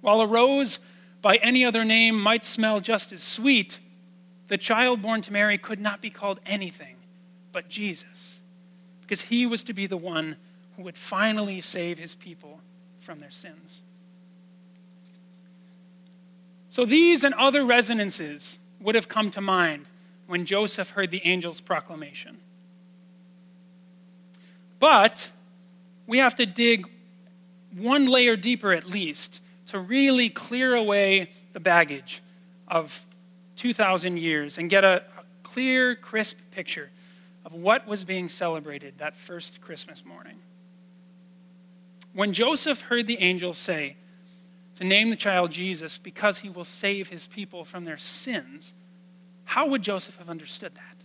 While 0.00 0.20
a 0.20 0.26
rose 0.26 0.80
by 1.22 1.36
any 1.36 1.64
other 1.64 1.84
name 1.84 2.20
might 2.20 2.44
smell 2.44 2.80
just 2.80 3.12
as 3.12 3.22
sweet, 3.22 3.78
the 4.48 4.58
child 4.58 5.00
born 5.00 5.22
to 5.22 5.32
Mary 5.32 5.58
could 5.58 5.80
not 5.80 6.00
be 6.00 6.10
called 6.10 6.40
anything 6.44 6.96
but 7.52 7.68
Jesus 7.68 8.40
because 9.00 9.22
he 9.22 9.46
was 9.46 9.64
to 9.64 9.72
be 9.72 9.86
the 9.86 9.96
one 9.96 10.36
who 10.76 10.82
would 10.82 10.98
finally 10.98 11.60
save 11.60 11.98
his 11.98 12.14
people 12.14 12.60
from 13.00 13.20
their 13.20 13.30
sins. 13.30 13.80
So 16.68 16.84
these 16.84 17.24
and 17.24 17.34
other 17.34 17.64
resonances 17.64 18.58
would 18.80 18.94
have 18.94 19.08
come 19.08 19.30
to 19.30 19.40
mind 19.40 19.86
when 20.28 20.44
Joseph 20.44 20.90
heard 20.90 21.10
the 21.10 21.24
angel's 21.24 21.60
proclamation. 21.60 22.36
But 24.78 25.30
we 26.06 26.18
have 26.18 26.36
to 26.36 26.46
dig 26.46 26.86
one 27.74 28.06
layer 28.06 28.36
deeper 28.36 28.72
at 28.72 28.86
least 28.86 29.40
to 29.66 29.78
really 29.78 30.28
clear 30.28 30.74
away 30.74 31.30
the 31.54 31.60
baggage 31.60 32.22
of 32.68 33.06
2,000 33.56 34.18
years 34.18 34.58
and 34.58 34.70
get 34.70 34.84
a 34.84 35.02
clear, 35.42 35.96
crisp 35.96 36.36
picture 36.50 36.90
of 37.44 37.54
what 37.54 37.88
was 37.88 38.04
being 38.04 38.28
celebrated 38.28 38.98
that 38.98 39.16
first 39.16 39.62
Christmas 39.62 40.04
morning. 40.04 40.36
When 42.12 42.34
Joseph 42.34 42.82
heard 42.82 43.06
the 43.06 43.18
angel 43.20 43.54
say 43.54 43.96
to 44.76 44.84
name 44.84 45.08
the 45.08 45.16
child 45.16 45.52
Jesus 45.52 45.96
because 45.96 46.38
he 46.38 46.50
will 46.50 46.64
save 46.64 47.08
his 47.08 47.26
people 47.26 47.64
from 47.64 47.86
their 47.86 47.96
sins, 47.96 48.74
how 49.48 49.66
would 49.66 49.80
Joseph 49.80 50.18
have 50.18 50.28
understood 50.28 50.74
that? 50.74 50.96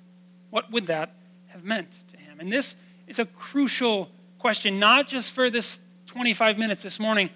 What 0.50 0.70
would 0.70 0.88
that 0.88 1.16
have 1.48 1.64
meant 1.64 1.88
to 2.12 2.18
him? 2.18 2.42
And 2.42 2.52
this 2.52 2.76
is 3.08 3.18
a 3.18 3.26
crucial 3.26 4.10
question, 4.38 4.80
not 4.80 5.08
just 5.08 5.32
for 5.32 5.50
this 5.50 5.80
25 6.08 6.58
minutes 6.58 6.84
this 6.84 7.00
morning, 7.00 7.30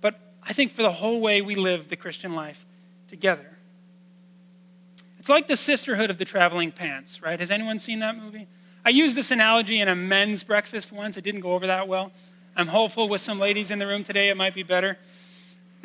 but 0.00 0.18
I 0.42 0.54
think 0.54 0.72
for 0.72 0.80
the 0.80 0.90
whole 0.90 1.20
way 1.20 1.42
we 1.42 1.56
live 1.56 1.88
the 1.88 1.96
Christian 1.96 2.34
life 2.34 2.64
together. 3.06 3.58
It's 5.18 5.28
like 5.28 5.46
the 5.46 5.58
sisterhood 5.58 6.08
of 6.08 6.16
the 6.16 6.24
traveling 6.24 6.72
pants, 6.72 7.20
right? 7.20 7.38
Has 7.38 7.50
anyone 7.50 7.78
seen 7.78 7.98
that 7.98 8.16
movie? 8.16 8.48
I 8.82 8.88
used 8.88 9.14
this 9.14 9.30
analogy 9.30 9.78
in 9.80 9.88
a 9.88 9.94
men's 9.94 10.42
breakfast 10.42 10.90
once. 10.90 11.18
It 11.18 11.22
didn't 11.22 11.42
go 11.42 11.52
over 11.52 11.66
that 11.66 11.86
well. 11.86 12.12
I'm 12.56 12.68
hopeful 12.68 13.10
with 13.10 13.20
some 13.20 13.38
ladies 13.38 13.70
in 13.70 13.78
the 13.78 13.86
room 13.86 14.04
today 14.04 14.30
it 14.30 14.38
might 14.38 14.54
be 14.54 14.62
better. 14.62 14.96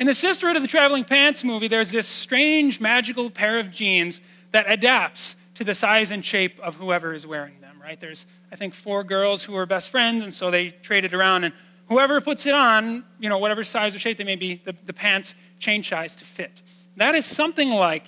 In 0.00 0.06
the 0.06 0.14
Sisterhood 0.14 0.56
of 0.56 0.62
the 0.62 0.68
Traveling 0.68 1.04
Pants 1.04 1.44
movie, 1.44 1.68
there's 1.68 1.90
this 1.90 2.08
strange, 2.08 2.80
magical 2.80 3.28
pair 3.28 3.58
of 3.58 3.70
jeans 3.70 4.22
that 4.52 4.70
adapts 4.70 5.36
to 5.54 5.64
the 5.64 5.74
size 5.74 6.10
and 6.10 6.24
shape 6.24 6.58
of 6.60 6.76
whoever 6.76 7.12
is 7.12 7.26
wearing 7.26 7.60
them, 7.60 7.80
right? 7.82 8.00
There's, 8.00 8.26
I 8.50 8.56
think, 8.56 8.74
four 8.74 9.04
girls 9.04 9.42
who 9.42 9.56
are 9.56 9.66
best 9.66 9.90
friends, 9.90 10.22
and 10.22 10.32
so 10.32 10.50
they 10.50 10.70
trade 10.70 11.04
it 11.04 11.12
around, 11.12 11.44
and 11.44 11.52
whoever 11.88 12.20
puts 12.20 12.46
it 12.46 12.54
on, 12.54 13.04
you 13.18 13.28
know, 13.28 13.38
whatever 13.38 13.64
size 13.64 13.94
or 13.94 13.98
shape 13.98 14.16
they 14.16 14.24
may 14.24 14.36
be, 14.36 14.62
the, 14.64 14.74
the 14.84 14.92
pants 14.92 15.34
change 15.58 15.88
size 15.90 16.16
to 16.16 16.24
fit. 16.24 16.62
That 16.96 17.14
is 17.14 17.26
something 17.26 17.70
like 17.70 18.06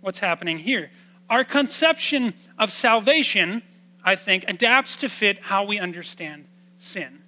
what's 0.00 0.18
happening 0.18 0.58
here. 0.58 0.90
Our 1.28 1.44
conception 1.44 2.34
of 2.58 2.72
salvation, 2.72 3.62
I 4.04 4.16
think, 4.16 4.44
adapts 4.48 4.96
to 4.98 5.08
fit 5.08 5.38
how 5.38 5.64
we 5.64 5.78
understand 5.78 6.46
sin, 6.76 7.22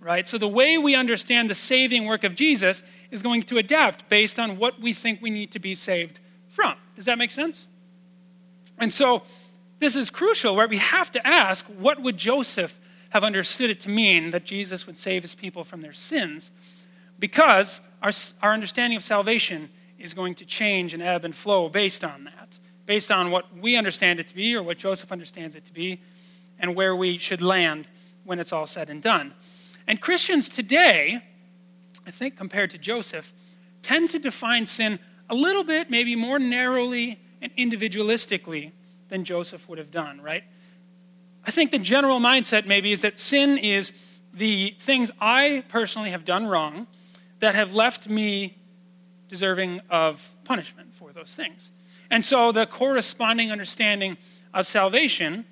right? 0.00 0.28
So 0.28 0.36
the 0.36 0.48
way 0.48 0.76
we 0.76 0.94
understand 0.94 1.48
the 1.48 1.54
saving 1.54 2.06
work 2.06 2.22
of 2.24 2.34
Jesus 2.34 2.82
is 3.10 3.22
going 3.22 3.42
to 3.44 3.58
adapt 3.58 4.08
based 4.08 4.38
on 4.38 4.58
what 4.58 4.80
we 4.80 4.92
think 4.92 5.22
we 5.22 5.30
need 5.30 5.52
to 5.52 5.58
be 5.58 5.74
saved 5.74 6.20
from. 6.48 6.74
Does 6.96 7.06
that 7.06 7.18
make 7.18 7.30
sense? 7.30 7.66
And 8.78 8.92
so 8.92 9.22
this 9.78 9.96
is 9.96 10.10
crucial, 10.10 10.56
right? 10.56 10.68
We 10.68 10.78
have 10.78 11.10
to 11.12 11.26
ask 11.26 11.66
what 11.66 12.00
would 12.02 12.16
Joseph 12.16 12.80
have 13.10 13.24
understood 13.24 13.70
it 13.70 13.80
to 13.80 13.88
mean 13.88 14.30
that 14.30 14.44
Jesus 14.44 14.86
would 14.86 14.96
save 14.96 15.22
his 15.22 15.34
people 15.34 15.64
from 15.64 15.80
their 15.80 15.92
sins? 15.92 16.50
Because 17.18 17.80
our, 18.02 18.10
our 18.42 18.52
understanding 18.52 18.96
of 18.96 19.04
salvation 19.04 19.70
is 19.98 20.14
going 20.14 20.34
to 20.36 20.44
change 20.44 20.92
and 20.92 21.02
ebb 21.02 21.24
and 21.24 21.34
flow 21.34 21.68
based 21.68 22.04
on 22.04 22.24
that, 22.24 22.58
based 22.84 23.10
on 23.10 23.30
what 23.30 23.46
we 23.56 23.76
understand 23.76 24.20
it 24.20 24.28
to 24.28 24.34
be 24.34 24.54
or 24.54 24.62
what 24.62 24.78
Joseph 24.78 25.12
understands 25.12 25.56
it 25.56 25.64
to 25.64 25.72
be, 25.72 26.00
and 26.58 26.74
where 26.74 26.94
we 26.94 27.18
should 27.18 27.42
land 27.42 27.88
when 28.24 28.38
it's 28.38 28.52
all 28.52 28.66
said 28.66 28.90
and 28.90 29.02
done. 29.02 29.32
And 29.86 30.00
Christians 30.00 30.48
today, 30.48 31.22
I 32.06 32.10
think 32.10 32.36
compared 32.36 32.70
to 32.70 32.78
Joseph, 32.78 33.32
tend 33.82 34.10
to 34.10 34.18
define 34.18 34.66
sin 34.66 34.98
a 35.30 35.34
little 35.34 35.64
bit, 35.64 35.90
maybe 35.90 36.16
more 36.16 36.38
narrowly 36.38 37.20
and 37.46 37.72
individualistically 37.72 38.72
than 39.08 39.24
Joseph 39.24 39.68
would 39.68 39.78
have 39.78 39.90
done, 39.90 40.20
right? 40.20 40.44
I 41.44 41.50
think 41.50 41.70
the 41.70 41.78
general 41.78 42.18
mindset 42.18 42.66
maybe 42.66 42.92
is 42.92 43.02
that 43.02 43.18
sin 43.18 43.58
is 43.58 43.92
the 44.32 44.74
things 44.80 45.10
I 45.20 45.64
personally 45.68 46.10
have 46.10 46.24
done 46.24 46.46
wrong 46.46 46.86
that 47.38 47.54
have 47.54 47.74
left 47.74 48.08
me 48.08 48.58
deserving 49.28 49.80
of 49.90 50.32
punishment 50.44 50.94
for 50.94 51.12
those 51.12 51.34
things. 51.34 51.70
And 52.10 52.24
so 52.24 52.52
the 52.52 52.66
corresponding 52.66 53.52
understanding 53.52 54.16
of 54.52 54.66
salvation 54.66 55.44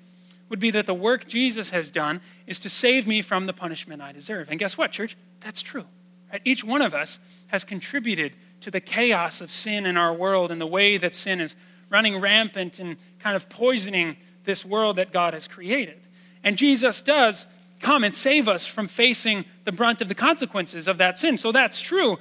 would 0.49 0.59
be 0.59 0.71
that 0.71 0.85
the 0.85 0.93
work 0.93 1.27
Jesus 1.27 1.71
has 1.71 1.91
done 1.91 2.21
is 2.45 2.59
to 2.59 2.69
save 2.69 3.07
me 3.07 3.21
from 3.21 3.45
the 3.45 3.53
punishment 3.53 4.01
I 4.01 4.11
deserve. 4.11 4.49
And 4.49 4.59
guess 4.59 4.77
what, 4.77 4.91
church? 4.91 5.17
That's 5.39 5.61
true. 5.61 5.85
Right? 6.31 6.41
Each 6.45 6.63
one 6.63 6.81
of 6.81 6.93
us 6.93 7.19
has 7.47 7.63
contributed 7.63 8.35
to 8.61 8.71
the 8.71 8.81
chaos 8.81 9.41
of 9.41 9.51
sin 9.51 9.85
in 9.85 9.97
our 9.97 10.13
world 10.13 10.51
and 10.51 10.61
the 10.61 10.67
way 10.67 10.97
that 10.97 11.15
sin 11.15 11.39
is 11.39 11.55
running 11.89 12.19
rampant 12.19 12.79
and 12.79 12.97
kind 13.19 13.35
of 13.35 13.49
poisoning 13.49 14.17
this 14.43 14.65
world 14.65 14.95
that 14.97 15.11
God 15.11 15.33
has 15.33 15.47
created. 15.47 15.99
And 16.43 16.57
Jesus 16.57 17.01
does 17.01 17.47
come 17.79 18.03
and 18.03 18.13
save 18.13 18.47
us 18.47 18.65
from 18.65 18.87
facing 18.87 19.45
the 19.63 19.71
brunt 19.71 20.01
of 20.01 20.07
the 20.07 20.15
consequences 20.15 20.87
of 20.87 20.97
that 20.97 21.17
sin. 21.17 21.37
So 21.37 21.51
that's 21.51 21.81
true, 21.81 22.17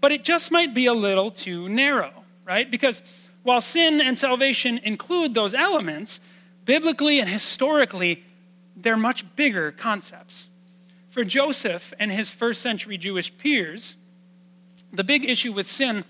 but 0.00 0.12
it 0.12 0.24
just 0.24 0.50
might 0.50 0.74
be 0.74 0.86
a 0.86 0.94
little 0.94 1.30
too 1.30 1.68
narrow, 1.68 2.12
right? 2.44 2.70
Because 2.70 3.02
while 3.42 3.60
sin 3.60 4.00
and 4.00 4.18
salvation 4.18 4.78
include 4.82 5.34
those 5.34 5.54
elements, 5.54 6.20
biblically 6.64 7.20
and 7.20 7.28
historically, 7.28 8.24
they're 8.76 8.96
much 8.96 9.24
bigger 9.36 9.72
concepts. 9.72 10.48
For 11.10 11.24
Joseph 11.24 11.94
and 11.98 12.12
his 12.12 12.30
first 12.30 12.60
century 12.60 12.98
Jewish 12.98 13.36
peers, 13.38 13.96
the 14.92 15.04
big 15.04 15.24
issue 15.24 15.52
with 15.52 15.66
sin 15.66 16.04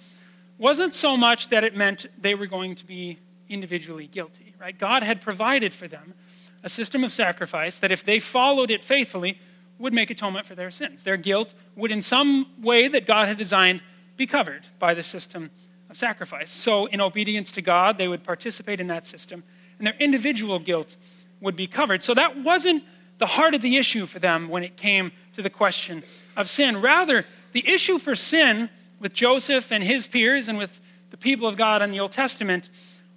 wasn't 0.59 0.93
so 0.93 1.17
much 1.17 1.49
that 1.49 1.65
it 1.65 1.77
meant 1.77 2.07
they 2.21 2.35
were 2.35 2.47
going 2.47 2.75
to 2.75 2.85
be 2.85 3.19
individually 3.49 4.07
guilty, 4.07 4.55
right? 4.61 4.77
God 4.77 5.03
had 5.03 5.21
provided 5.21 5.73
for 5.73 5.89
them 5.89 6.15
a 6.63 6.69
system 6.69 7.05
of 7.05 7.13
sacrifice 7.13 7.79
that 7.79 7.91
if 7.91 8.05
they 8.05 8.19
followed 8.19 8.71
it 8.71 8.83
faithfully 8.83 9.39
would 9.79 9.95
make 9.95 10.11
atonement 10.11 10.45
for 10.45 10.57
their 10.57 10.71
sins. 10.71 11.05
Their 11.05 11.17
guilt 11.17 11.55
would 11.77 11.91
in 11.91 12.03
some 12.03 12.49
way 12.61 12.89
that 12.89 13.07
God 13.07 13.29
had 13.29 13.39
designed 13.39 13.81
be 14.17 14.27
covered 14.27 14.67
by 14.79 14.93
the 14.93 15.05
system 15.05 15.51
of 15.89 15.97
sacrifice. 15.97 16.51
So 16.51 16.87
in 16.87 17.01
obedience 17.01 17.53
to 17.53 17.63
God, 17.63 17.97
they 17.97 18.09
would 18.09 18.25
participate 18.25 18.81
in 18.81 18.89
that 18.89 19.07
system 19.07 19.45
and 19.79 19.87
their 19.87 19.95
individual 20.01 20.59
guilt 20.59 20.97
would 21.41 21.55
be 21.55 21.69
covered. 21.69 22.03
So 22.03 22.15
that 22.15 22.37
wasn't 22.43 22.83
the 23.19 23.27
heart 23.27 23.55
of 23.55 23.63
the 23.63 23.77
issue 23.77 24.07
for 24.07 24.19
them 24.19 24.49
when 24.49 24.63
it 24.63 24.77
came 24.77 25.13
to 25.35 25.43
the 25.43 25.51
question 25.51 26.03
of 26.37 26.51
sin. 26.51 26.81
Rather, 26.81 27.25
the 27.53 27.69
issue 27.69 27.99
for 27.99 28.17
sin 28.17 28.69
with 29.01 29.13
Joseph 29.13 29.73
and 29.73 29.83
his 29.83 30.07
peers 30.07 30.49
and 30.49 30.59
with 30.59 30.81
the 31.11 31.17
people 31.17 31.47
of 31.47 31.57
God 31.57 31.83
in 31.83 31.91
the 31.91 32.01
Old 32.01 32.13
Testament 32.13 32.69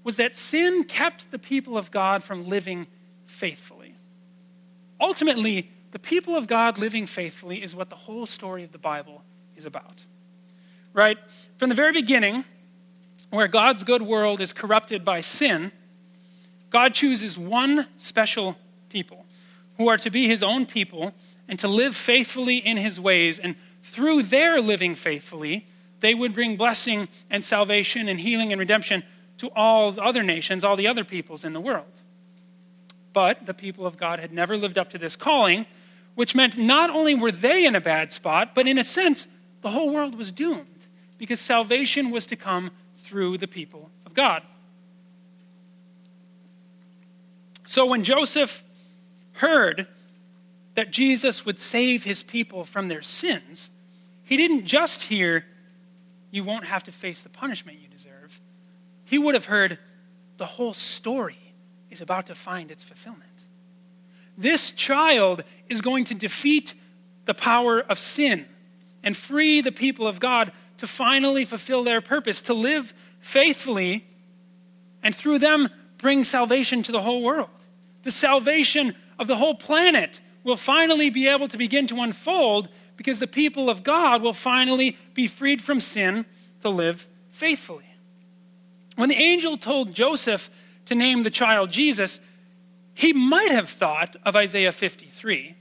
was 0.04 0.15
that 0.15 0.36
sin 0.36 0.84
kept 0.84 1.32
the 1.32 1.39
people 1.39 1.78
of 1.78 1.91
God 1.91 2.24
from 2.24 2.48
living 2.48 2.88
faithfully. 3.26 3.96
Ultimately, 5.00 5.70
the 5.91 6.00
people 6.00 6.36
of 6.36 6.48
God 6.48 6.78
living 6.78 7.06
faithfully 7.06 7.62
is 7.62 7.76
what 7.76 7.89
the 7.89 7.96
whole 7.96 8.26
story 8.26 8.63
of 8.63 8.72
the 8.72 8.78
Bible 8.78 9.24
is 9.56 9.65
about. 9.65 10.04
Right? 10.94 11.17
From 11.58 11.70
the 11.70 11.76
very 11.76 11.94
beginning, 11.94 12.46
where 13.30 13.48
God's 13.48 13.84
good 13.84 14.02
world 14.02 14.41
is 14.41 14.54
corrupted 14.54 15.06
by 15.06 15.22
sin, 15.22 15.72
God 16.70 16.94
chooses 16.94 17.38
one 17.38 17.88
special 17.98 18.58
people 18.89 19.26
who 19.78 19.88
are 19.88 19.98
to 19.98 20.10
be 20.10 20.28
his 20.28 20.44
own 20.44 20.65
people 20.65 21.13
and 21.48 21.58
to 21.60 21.67
live 21.67 21.96
faithfully 21.96 22.58
in 22.58 22.78
his 22.78 23.00
ways. 23.00 23.39
And 23.39 23.56
through 23.84 24.24
their 24.24 24.62
living 24.62 24.96
faithfully, 24.96 25.67
they 26.00 26.13
would 26.13 26.34
bring 26.34 26.58
blessing 26.58 27.08
and 27.30 27.44
salvation 27.44 28.10
and 28.10 28.20
healing 28.20 28.52
and 28.52 28.60
redemption 28.60 29.04
to 29.38 29.50
all 29.56 29.91
the 29.91 30.02
other 30.02 30.24
nations, 30.24 30.63
all 30.63 30.76
the 30.76 30.88
other 30.88 31.04
peoples 31.04 31.46
in 31.46 31.54
the 31.54 31.62
world. 31.62 32.00
But 33.13 33.46
the 33.46 33.54
people 33.54 33.86
of 33.86 33.98
God 33.98 34.20
had 34.20 34.32
never 34.32 34.56
lived 34.56 34.78
up 34.78 34.89
to 34.91 34.98
this 34.98 35.15
calling, 35.15 35.65
which 36.15 36.36
meant 36.36 36.58
not 36.58 36.89
only 36.89 37.15
were 37.15 37.32
they 37.32 37.65
in 37.65 37.76
a 37.76 37.82
bad 37.82 38.12
spot, 38.12 38.54
but 38.54 38.67
in 38.67 38.78
a 38.78 38.84
sense, 38.84 39.28
the 39.62 39.72
whole 39.72 39.89
world 39.89 40.15
was 40.15 40.32
doomed 40.32 40.67
because 41.17 41.39
salvation 41.39 42.10
was 42.10 42.26
to 42.28 42.36
come 42.36 42.72
through 43.00 43.38
the 43.38 43.48
people 43.48 43.89
of 44.06 44.13
God. 44.13 44.44
So 47.65 47.86
when 47.86 48.04
Joseph 48.04 48.63
heard 49.34 49.88
that 50.76 50.92
Jesus 50.92 51.46
would 51.46 51.60
save 51.60 52.04
his 52.04 52.24
people 52.24 52.64
from 52.64 52.88
their 52.88 53.02
sins, 53.02 53.72
he 54.24 54.38
didn't 54.38 54.66
just 54.66 55.04
hear, 55.04 55.46
You 56.32 56.44
won't 56.44 56.66
have 56.66 56.84
to 56.84 56.92
face 56.92 57.22
the 57.22 57.30
punishment 57.30 57.80
you 57.82 57.88
deserve. 57.90 58.40
He 59.04 59.18
would 59.18 59.36
have 59.36 59.46
heard, 59.46 59.78
The 60.38 60.46
whole 60.46 60.74
story 60.74 61.54
is 61.90 62.02
about 62.02 62.28
to 62.28 62.36
find 62.36 62.72
its 62.72 62.84
fulfillment. 62.84 63.26
This 64.38 64.72
child 64.72 65.44
is 65.68 65.82
going 65.82 66.06
to 66.06 66.16
defeat 66.16 66.74
the 67.26 67.34
power 67.34 67.82
of 67.82 68.00
sin 68.00 68.46
and 69.04 69.16
free 69.16 69.62
the 69.62 69.72
people 69.72 70.08
of 70.08 70.20
God 70.20 70.52
to 70.78 70.88
finally 70.88 71.46
fulfill 71.46 71.84
their 71.84 72.02
purpose, 72.02 72.42
to 72.44 72.54
live 72.54 72.94
faithfully, 73.20 74.06
and 75.04 75.14
through 75.14 75.40
them 75.40 75.70
bring 75.98 76.24
salvation 76.24 76.82
to 76.84 76.92
the 76.92 77.02
whole 77.02 77.22
world 77.22 77.50
the 78.04 78.12
salvation 78.12 78.96
of 79.20 79.28
the 79.28 79.36
whole 79.36 79.56
planet 79.56 80.22
will 80.44 80.56
finally 80.56 81.10
be 81.10 81.28
able 81.28 81.48
to 81.48 81.58
begin 81.58 81.88
to 81.88 82.02
unfold 82.02 82.70
because 82.98 83.20
the 83.20 83.28
people 83.28 83.70
of 83.70 83.84
God 83.84 84.22
will 84.22 84.34
finally 84.34 84.98
be 85.14 85.28
freed 85.28 85.62
from 85.62 85.82
sin 85.82 86.26
to 86.62 86.70
live 86.70 87.08
faithfully. 87.32 87.86
When 88.96 89.10
the 89.10 89.16
angel 89.16 89.58
told 89.58 89.94
Joseph 89.94 90.50
to 90.86 90.96
name 90.96 91.24
the 91.24 91.30
child 91.30 91.70
Jesus, 91.70 92.20
he 92.94 93.14
might 93.14 93.52
have 93.52 93.70
thought 93.70 94.16
of 94.26 94.36
Isaiah 94.36 94.72
53, 94.72 95.56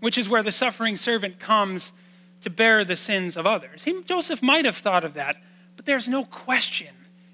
which 0.00 0.18
is 0.18 0.28
where 0.28 0.42
the 0.42 0.52
suffering 0.52 0.96
servant 0.96 1.38
comes 1.38 1.92
to 2.40 2.50
bear 2.50 2.84
the 2.84 2.96
sins 2.96 3.36
of 3.36 3.46
others. 3.46 3.84
He, 3.84 4.02
Joseph 4.02 4.42
might 4.42 4.64
have 4.64 4.76
thought 4.76 5.04
of 5.04 5.14
that, 5.14 5.36
but 5.76 5.84
there's 5.84 6.08
no 6.08 6.24
question 6.24 6.88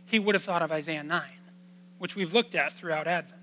he 0.06 0.18
would 0.18 0.34
have 0.34 0.44
thought 0.44 0.62
of 0.62 0.72
Isaiah 0.72 1.02
9, 1.02 1.22
which 1.98 2.16
we've 2.16 2.34
looked 2.34 2.54
at 2.54 2.72
throughout 2.72 3.06
Advent 3.06 3.41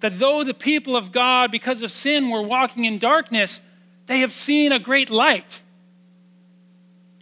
that 0.00 0.18
though 0.18 0.44
the 0.44 0.54
people 0.54 0.96
of 0.96 1.12
God, 1.12 1.50
because 1.50 1.82
of 1.82 1.90
sin, 1.90 2.30
were 2.30 2.42
walking 2.42 2.84
in 2.84 2.98
darkness, 2.98 3.60
they 4.06 4.20
have 4.20 4.32
seen 4.32 4.72
a 4.72 4.78
great 4.78 5.10
light. 5.10 5.60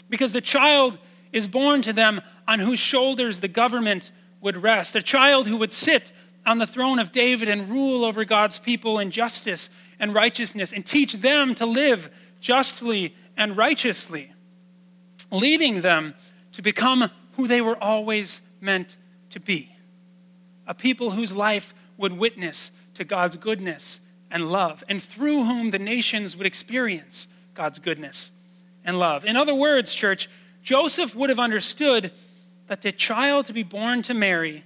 Because 0.09 0.33
the 0.33 0.41
child 0.41 0.99
is 1.33 1.49
born 1.49 1.83
to 1.83 1.93
them 1.93 2.21
on 2.47 2.61
whose 2.61 2.79
shoulders 2.79 3.41
the 3.41 3.49
government 3.49 4.11
would 4.41 4.62
rest, 4.62 4.95
a 4.95 5.03
child 5.03 5.49
who 5.49 5.57
would 5.57 5.73
sit 5.73 6.12
on 6.45 6.59
the 6.59 6.67
throne 6.67 6.99
of 6.99 7.11
David 7.11 7.49
and 7.49 7.69
rule 7.69 8.05
over 8.05 8.25
God's 8.25 8.59
people 8.59 8.99
in 8.99 9.11
justice 9.11 9.69
and 9.99 10.15
righteousness 10.15 10.73
and 10.73 10.87
teach 10.87 11.15
them 11.15 11.55
to 11.57 11.67
live 11.67 12.11
justly 12.41 13.15
and 13.37 13.57
righteously, 13.57 14.33
leading 15.33 15.81
them 15.81 16.15
to 16.53 16.62
become 16.62 17.11
who 17.33 17.49
they 17.49 17.61
were 17.61 17.83
always 17.83 18.41
meant 18.61 18.97
to 19.31 19.41
be 19.41 19.77
a 20.67 20.75
people 20.75 21.11
whose 21.11 21.33
life 21.33 21.75
would 21.97 22.13
witness 22.13 22.73
to 22.95 23.05
God's 23.05 23.37
goodness 23.37 24.01
and 24.31 24.51
love, 24.51 24.83
and 24.89 25.03
through 25.03 25.45
whom 25.45 25.71
the 25.71 25.79
nations 25.79 26.37
would 26.37 26.47
experience 26.47 27.29
God's 27.55 27.79
goodness 27.79 28.31
and 28.85 28.99
love. 28.99 29.25
In 29.25 29.37
other 29.37 29.55
words, 29.55 29.95
church, 29.95 30.29
Joseph 30.63 31.15
would 31.15 31.31
have 31.31 31.39
understood 31.39 32.13
that 32.67 32.83
the 32.83 32.93
child 32.93 33.47
to 33.47 33.53
be 33.53 33.63
born 33.63 34.03
to 34.03 34.15
Mary 34.15 34.65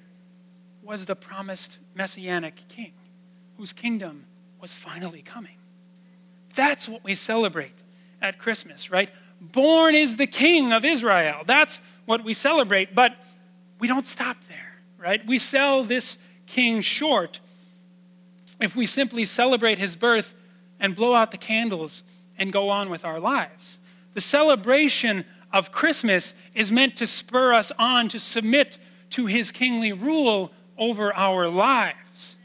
was 0.82 1.06
the 1.06 1.14
promised 1.14 1.78
messianic 1.94 2.68
king 2.68 2.92
whose 3.56 3.72
kingdom 3.72 4.24
was 4.60 4.72
finally 4.72 5.22
coming. 5.22 5.56
That's 6.54 6.88
what 6.88 7.04
we 7.04 7.14
celebrate 7.14 7.74
at 8.22 8.38
Christmas, 8.38 8.90
right? 8.90 9.10
Born 9.40 9.94
is 9.94 10.16
the 10.16 10.26
king 10.26 10.72
of 10.72 10.84
Israel. 10.84 11.42
That's 11.44 11.80
what 12.06 12.24
we 12.24 12.34
celebrate, 12.34 12.94
but 12.94 13.16
we 13.78 13.88
don't 13.88 14.06
stop 14.06 14.36
there, 14.48 14.82
right? 14.98 15.24
We 15.26 15.38
sell 15.38 15.82
this 15.82 16.18
king 16.50 16.82
short 16.82 17.40
if 18.60 18.74
we 18.76 18.84
simply 18.84 19.24
celebrate 19.24 19.78
his 19.78 19.96
birth 19.96 20.34
and 20.78 20.94
blow 20.94 21.14
out 21.14 21.30
the 21.30 21.38
candles 21.38 22.02
and 22.38 22.52
go 22.52 22.68
on 22.68 22.90
with 22.90 23.04
our 23.04 23.20
lives. 23.20 23.78
The 24.14 24.20
celebration 24.20 25.24
of 25.52 25.72
Christmas 25.72 26.34
is 26.54 26.72
meant 26.72 26.96
to 26.96 27.06
spur 27.06 27.54
us 27.54 27.70
on 27.78 28.08
to 28.08 28.18
submit 28.18 28.78
to 29.10 29.26
his 29.26 29.50
kingly 29.50 29.92
rule 29.92 30.52
over 30.76 31.14
our 31.14 31.48
lives. 31.48 32.36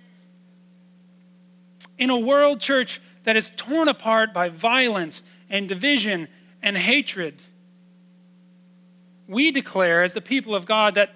In 1.98 2.10
a 2.10 2.20
world, 2.20 2.60
church, 2.60 3.02
that 3.24 3.36
is 3.36 3.52
torn 3.56 3.88
apart 3.88 4.34
by 4.34 4.50
violence 4.50 5.24
and 5.50 5.68
division 5.68 6.28
and 6.62 6.78
hatred, 6.78 7.42
we 9.28 9.52
declare, 9.52 10.04
as 10.04 10.14
the 10.14 10.22
people 10.22 10.54
of 10.54 10.66
God, 10.66 10.94
that 10.96 11.12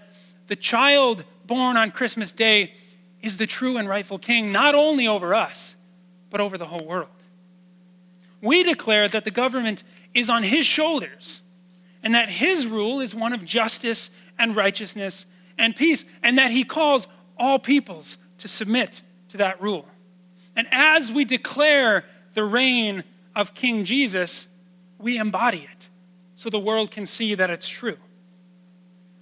the 0.48 0.56
child 0.56 1.24
born 1.50 1.76
on 1.76 1.92
Christmas 1.92 2.32
Day 2.32 2.74
is 3.22 3.36
the 3.36 3.48
true 3.48 3.76
and 3.76 3.90
rightful 3.90 4.20
king, 4.20 4.52
not 4.54 4.76
only 4.76 5.08
over 5.08 5.36
us, 5.36 5.76
but 6.30 6.40
over 6.40 6.58
the 6.58 6.68
whole 6.68 6.86
world. 6.86 7.10
We 8.40 8.64
declare 8.64 9.10
that 9.10 9.26
the 9.26 9.32
government 9.32 9.84
is 10.14 10.30
on 10.30 10.44
his 10.44 10.66
shoulders 10.66 11.42
and 12.02 12.14
that 12.14 12.30
his 12.30 12.66
rule 12.66 13.02
is 13.02 13.14
one 13.14 13.34
of 13.34 13.44
justice 13.44 14.12
and 14.38 14.56
righteousness 14.56 15.26
and 15.58 15.76
peace, 15.76 16.06
and 16.24 16.38
that 16.38 16.52
he 16.52 16.64
calls 16.64 17.10
all 17.38 17.60
peoples 17.60 18.18
to 18.38 18.48
submit 18.48 19.02
to 19.28 19.38
that 19.38 19.62
rule. 19.62 19.86
And 20.56 20.68
as 20.72 21.12
we 21.12 21.26
declare 21.26 22.06
the 22.34 22.46
reign 22.46 23.04
of 23.36 23.54
King 23.54 23.84
Jesus, 23.84 24.48
we 24.98 25.18
embody 25.18 25.68
it 25.70 25.90
so 26.36 26.50
the 26.50 26.60
world 26.60 26.92
can 26.92 27.06
see 27.06 27.36
that 27.36 27.50
it's 27.50 27.68
true. 27.68 27.98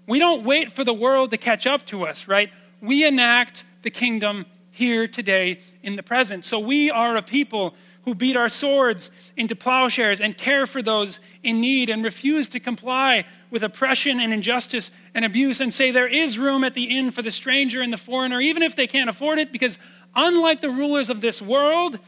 We 0.08 0.20
don't 0.20 0.44
wait 0.44 0.72
for 0.72 0.84
the 0.84 0.94
world 0.94 1.30
to 1.32 1.38
catch 1.38 1.68
up 1.68 1.86
to 1.88 2.06
us, 2.06 2.28
right? 2.28 2.50
We 2.82 3.06
enact 3.06 3.66
the 3.82 3.92
kingdom 3.92 4.46
here 4.72 5.08
today 5.08 5.60
in 5.84 5.96
the 5.96 6.04
present. 6.04 6.46
So 6.46 6.60
we 6.60 6.90
are 6.90 7.18
a 7.18 7.22
people 7.22 7.76
who 8.04 8.16
beat 8.16 8.38
our 8.38 8.48
swords 8.48 9.12
into 9.36 9.54
plowshares 9.54 10.22
and 10.22 10.38
care 10.38 10.66
for 10.66 10.82
those 10.82 11.20
in 11.44 11.60
need 11.60 11.90
and 11.90 12.06
refuse 12.06 12.48
to 12.48 12.60
comply 12.60 13.26
with 13.50 13.64
oppression 13.64 14.22
and 14.22 14.32
injustice 14.32 14.92
and 15.14 15.26
abuse 15.26 15.60
and 15.60 15.74
say 15.74 15.92
there 15.92 16.08
is 16.08 16.40
room 16.40 16.64
at 16.64 16.74
the 16.74 16.86
inn 16.86 17.12
for 17.12 17.22
the 17.22 17.32
stranger 17.32 17.82
and 17.82 17.92
the 17.92 17.98
foreigner, 17.98 18.40
even 18.40 18.64
if 18.64 18.78
they 18.78 18.88
can't 18.88 19.10
afford 19.10 19.40
it, 19.40 19.52
because 19.52 19.78
unlike 20.16 20.62
the 20.62 20.70
rulers 20.70 21.10
of 21.10 21.20
this 21.20 21.42
world, 21.42 22.00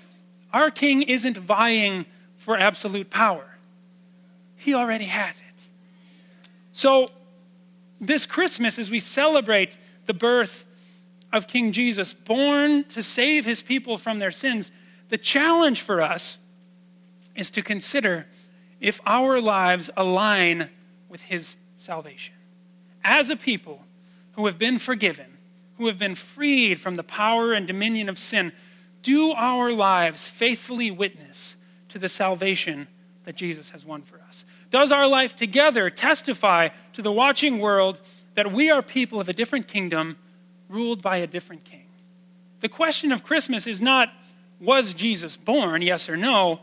our 0.53 0.71
king 0.71 1.01
isn't 1.01 1.37
vying 1.37 2.05
for 2.37 2.55
absolute 2.55 3.09
power. 3.09 3.57
He 4.55 4.73
already 4.73 5.05
has 5.05 5.39
it. 5.39 5.69
So, 6.71 7.09
this 7.99 8.25
Christmas, 8.25 8.79
as 8.79 8.89
we 8.89 8.99
celebrate 8.99 9.77
the 10.05 10.13
birth 10.13 10.65
of 11.31 11.47
King 11.47 11.71
Jesus, 11.71 12.13
born 12.13 12.83
to 12.85 13.03
save 13.03 13.45
his 13.45 13.61
people 13.61 13.97
from 13.97 14.19
their 14.19 14.31
sins, 14.31 14.71
the 15.09 15.17
challenge 15.17 15.81
for 15.81 16.01
us 16.01 16.37
is 17.35 17.49
to 17.51 17.61
consider 17.61 18.25
if 18.79 18.99
our 19.05 19.39
lives 19.41 19.89
align 19.97 20.69
with 21.09 21.23
his 21.23 21.57
salvation. 21.77 22.35
As 23.03 23.29
a 23.29 23.35
people 23.35 23.83
who 24.33 24.45
have 24.45 24.57
been 24.57 24.79
forgiven, 24.79 25.37
who 25.77 25.87
have 25.87 25.97
been 25.97 26.15
freed 26.15 26.79
from 26.79 26.95
the 26.95 27.03
power 27.03 27.53
and 27.53 27.67
dominion 27.67 28.09
of 28.09 28.19
sin, 28.19 28.51
do 29.01 29.31
our 29.31 29.71
lives 29.71 30.25
faithfully 30.25 30.91
witness 30.91 31.55
to 31.89 31.99
the 31.99 32.09
salvation 32.09 32.87
that 33.23 33.35
Jesus 33.35 33.71
has 33.71 33.85
won 33.85 34.01
for 34.01 34.19
us? 34.27 34.45
Does 34.69 34.91
our 34.91 35.07
life 35.07 35.35
together 35.35 35.89
testify 35.89 36.69
to 36.99 37.03
the 37.03 37.11
watching 37.11 37.59
world 37.59 37.97
that 38.35 38.51
we 38.51 38.69
are 38.69 38.81
people 38.81 39.21
of 39.21 39.29
a 39.29 39.33
different 39.33 39.69
kingdom 39.69 40.17
ruled 40.67 41.01
by 41.01 41.15
a 41.17 41.27
different 41.27 41.63
king? 41.63 41.85
The 42.59 42.67
question 42.67 43.13
of 43.13 43.23
Christmas 43.23 43.67
is 43.67 43.79
not 43.79 44.11
was 44.59 44.93
Jesus 44.93 45.37
born, 45.37 45.81
yes 45.81 46.09
or 46.09 46.17
no? 46.17 46.59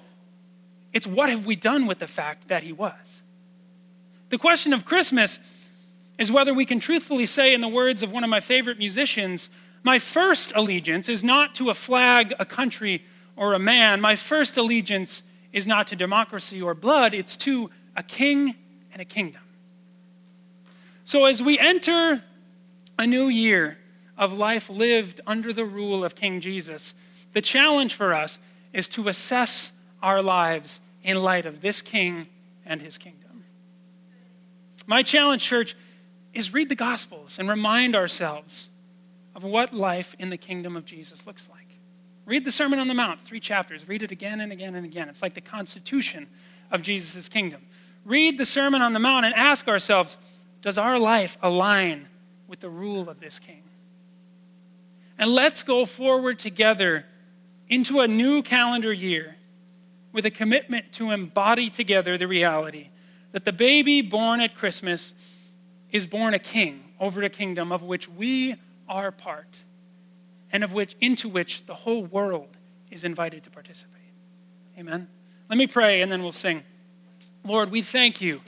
It's 0.92 1.06
what 1.06 1.30
have 1.30 1.46
we 1.46 1.56
done 1.56 1.86
with 1.86 2.00
the 2.00 2.06
fact 2.06 2.48
that 2.48 2.62
he 2.62 2.72
was? 2.72 3.22
The 4.28 4.36
question 4.36 4.74
of 4.74 4.84
Christmas 4.84 5.40
is 6.18 6.30
whether 6.30 6.52
we 6.52 6.66
can 6.66 6.80
truthfully 6.80 7.24
say, 7.24 7.54
in 7.54 7.62
the 7.62 7.68
words 7.68 8.02
of 8.02 8.12
one 8.12 8.22
of 8.22 8.28
my 8.28 8.40
favorite 8.40 8.76
musicians, 8.76 9.48
my 9.84 9.98
first 9.98 10.52
allegiance 10.54 11.08
is 11.08 11.24
not 11.24 11.54
to 11.54 11.70
a 11.70 11.74
flag, 11.74 12.34
a 12.38 12.44
country, 12.44 13.02
or 13.36 13.54
a 13.54 13.58
man. 13.58 14.02
My 14.02 14.16
first 14.16 14.58
allegiance 14.58 15.22
is 15.54 15.66
not 15.66 15.86
to 15.86 15.96
democracy 15.96 16.60
or 16.60 16.74
blood, 16.74 17.14
it's 17.14 17.38
to 17.38 17.70
a 17.96 18.02
king 18.02 18.54
and 18.92 19.00
a 19.00 19.06
kingdom. 19.06 19.40
So 21.06 21.24
as 21.26 21.40
we 21.40 21.56
enter 21.56 22.20
a 22.98 23.06
new 23.06 23.28
year 23.28 23.78
of 24.18 24.32
life 24.32 24.68
lived 24.68 25.20
under 25.24 25.52
the 25.52 25.64
rule 25.64 26.04
of 26.04 26.16
King 26.16 26.40
Jesus, 26.40 26.94
the 27.32 27.40
challenge 27.40 27.94
for 27.94 28.12
us 28.12 28.40
is 28.72 28.88
to 28.88 29.06
assess 29.06 29.70
our 30.02 30.20
lives 30.20 30.80
in 31.04 31.22
light 31.22 31.46
of 31.46 31.60
this 31.60 31.80
king 31.80 32.26
and 32.66 32.82
his 32.82 32.98
kingdom. 32.98 33.44
My 34.88 35.04
challenge, 35.04 35.44
church, 35.44 35.76
is 36.34 36.52
read 36.52 36.68
the 36.68 36.74
Gospels 36.74 37.38
and 37.38 37.48
remind 37.48 37.94
ourselves 37.94 38.70
of 39.36 39.44
what 39.44 39.72
life 39.72 40.16
in 40.18 40.30
the 40.30 40.36
kingdom 40.36 40.76
of 40.76 40.84
Jesus 40.84 41.24
looks 41.24 41.48
like. 41.48 41.78
Read 42.24 42.44
the 42.44 42.50
Sermon 42.50 42.80
on 42.80 42.88
the 42.88 42.94
Mount, 42.94 43.22
three 43.22 43.38
chapters. 43.38 43.86
Read 43.86 44.02
it 44.02 44.10
again 44.10 44.40
and 44.40 44.50
again 44.50 44.74
and 44.74 44.84
again. 44.84 45.08
It's 45.08 45.22
like 45.22 45.34
the 45.34 45.40
constitution 45.40 46.26
of 46.72 46.82
Jesus' 46.82 47.28
kingdom. 47.28 47.62
Read 48.04 48.38
the 48.38 48.44
Sermon 48.44 48.82
on 48.82 48.92
the 48.92 48.98
Mount 48.98 49.24
and 49.24 49.34
ask 49.36 49.68
ourselves 49.68 50.18
does 50.62 50.78
our 50.78 50.98
life 50.98 51.38
align 51.42 52.08
with 52.48 52.60
the 52.60 52.68
rule 52.68 53.08
of 53.08 53.20
this 53.20 53.38
king? 53.38 53.62
And 55.18 55.30
let's 55.30 55.62
go 55.62 55.84
forward 55.84 56.38
together 56.38 57.06
into 57.68 58.00
a 58.00 58.08
new 58.08 58.42
calendar 58.42 58.92
year 58.92 59.36
with 60.12 60.24
a 60.24 60.30
commitment 60.30 60.92
to 60.92 61.10
embody 61.10 61.68
together 61.70 62.16
the 62.16 62.28
reality 62.28 62.88
that 63.32 63.44
the 63.44 63.52
baby 63.52 64.00
born 64.00 64.40
at 64.40 64.54
Christmas 64.54 65.12
is 65.90 66.06
born 66.06 66.34
a 66.34 66.38
king 66.38 66.82
over 66.98 67.22
a 67.22 67.28
kingdom 67.28 67.72
of 67.72 67.82
which 67.82 68.08
we 68.08 68.54
are 68.88 69.10
part 69.10 69.58
and 70.52 70.64
of 70.64 70.72
which 70.72 70.96
into 71.00 71.28
which 71.28 71.66
the 71.66 71.74
whole 71.74 72.04
world 72.04 72.56
is 72.90 73.04
invited 73.04 73.42
to 73.44 73.50
participate. 73.50 73.92
Amen. 74.78 75.08
Let 75.48 75.58
me 75.58 75.66
pray 75.66 76.00
and 76.00 76.10
then 76.10 76.22
we'll 76.22 76.32
sing. 76.32 76.62
Lord, 77.44 77.70
we 77.70 77.82
thank 77.82 78.20
you 78.20 78.40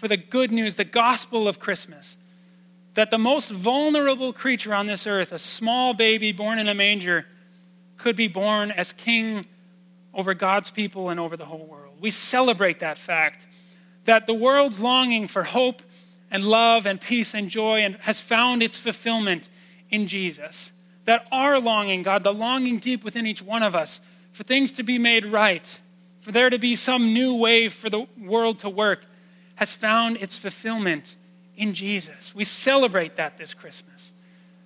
for 0.00 0.08
the 0.08 0.16
good 0.16 0.50
news, 0.50 0.76
the 0.76 0.84
gospel 0.84 1.46
of 1.46 1.60
Christmas, 1.60 2.16
that 2.94 3.10
the 3.10 3.18
most 3.18 3.50
vulnerable 3.50 4.32
creature 4.32 4.74
on 4.74 4.86
this 4.86 5.06
earth, 5.06 5.30
a 5.30 5.38
small 5.38 5.92
baby 5.92 6.32
born 6.32 6.58
in 6.58 6.68
a 6.68 6.74
manger, 6.74 7.26
could 7.98 8.16
be 8.16 8.26
born 8.26 8.70
as 8.70 8.94
king 8.94 9.44
over 10.14 10.32
God's 10.32 10.70
people 10.70 11.10
and 11.10 11.20
over 11.20 11.36
the 11.36 11.44
whole 11.44 11.66
world. 11.66 11.98
We 12.00 12.10
celebrate 12.10 12.80
that 12.80 12.96
fact 12.96 13.46
that 14.06 14.26
the 14.26 14.32
world's 14.32 14.80
longing 14.80 15.28
for 15.28 15.42
hope 15.42 15.82
and 16.30 16.46
love 16.46 16.86
and 16.86 16.98
peace 16.98 17.34
and 17.34 17.50
joy 17.50 17.80
and 17.80 17.96
has 17.96 18.22
found 18.22 18.62
its 18.62 18.78
fulfillment 18.78 19.50
in 19.90 20.06
Jesus. 20.06 20.72
That 21.04 21.28
our 21.30 21.60
longing, 21.60 22.04
God, 22.04 22.22
the 22.24 22.32
longing 22.32 22.78
deep 22.78 23.04
within 23.04 23.26
each 23.26 23.42
one 23.42 23.62
of 23.62 23.76
us 23.76 24.00
for 24.32 24.44
things 24.44 24.72
to 24.72 24.82
be 24.82 24.96
made 24.96 25.26
right, 25.26 25.78
for 26.22 26.32
there 26.32 26.48
to 26.48 26.58
be 26.58 26.74
some 26.74 27.12
new 27.12 27.34
way 27.34 27.68
for 27.68 27.90
the 27.90 28.06
world 28.18 28.60
to 28.60 28.70
work, 28.70 29.04
has 29.60 29.74
found 29.74 30.16
its 30.16 30.36
fulfillment 30.36 31.16
in 31.54 31.74
Jesus. 31.74 32.34
We 32.34 32.44
celebrate 32.44 33.16
that 33.16 33.36
this 33.36 33.52
Christmas. 33.52 34.10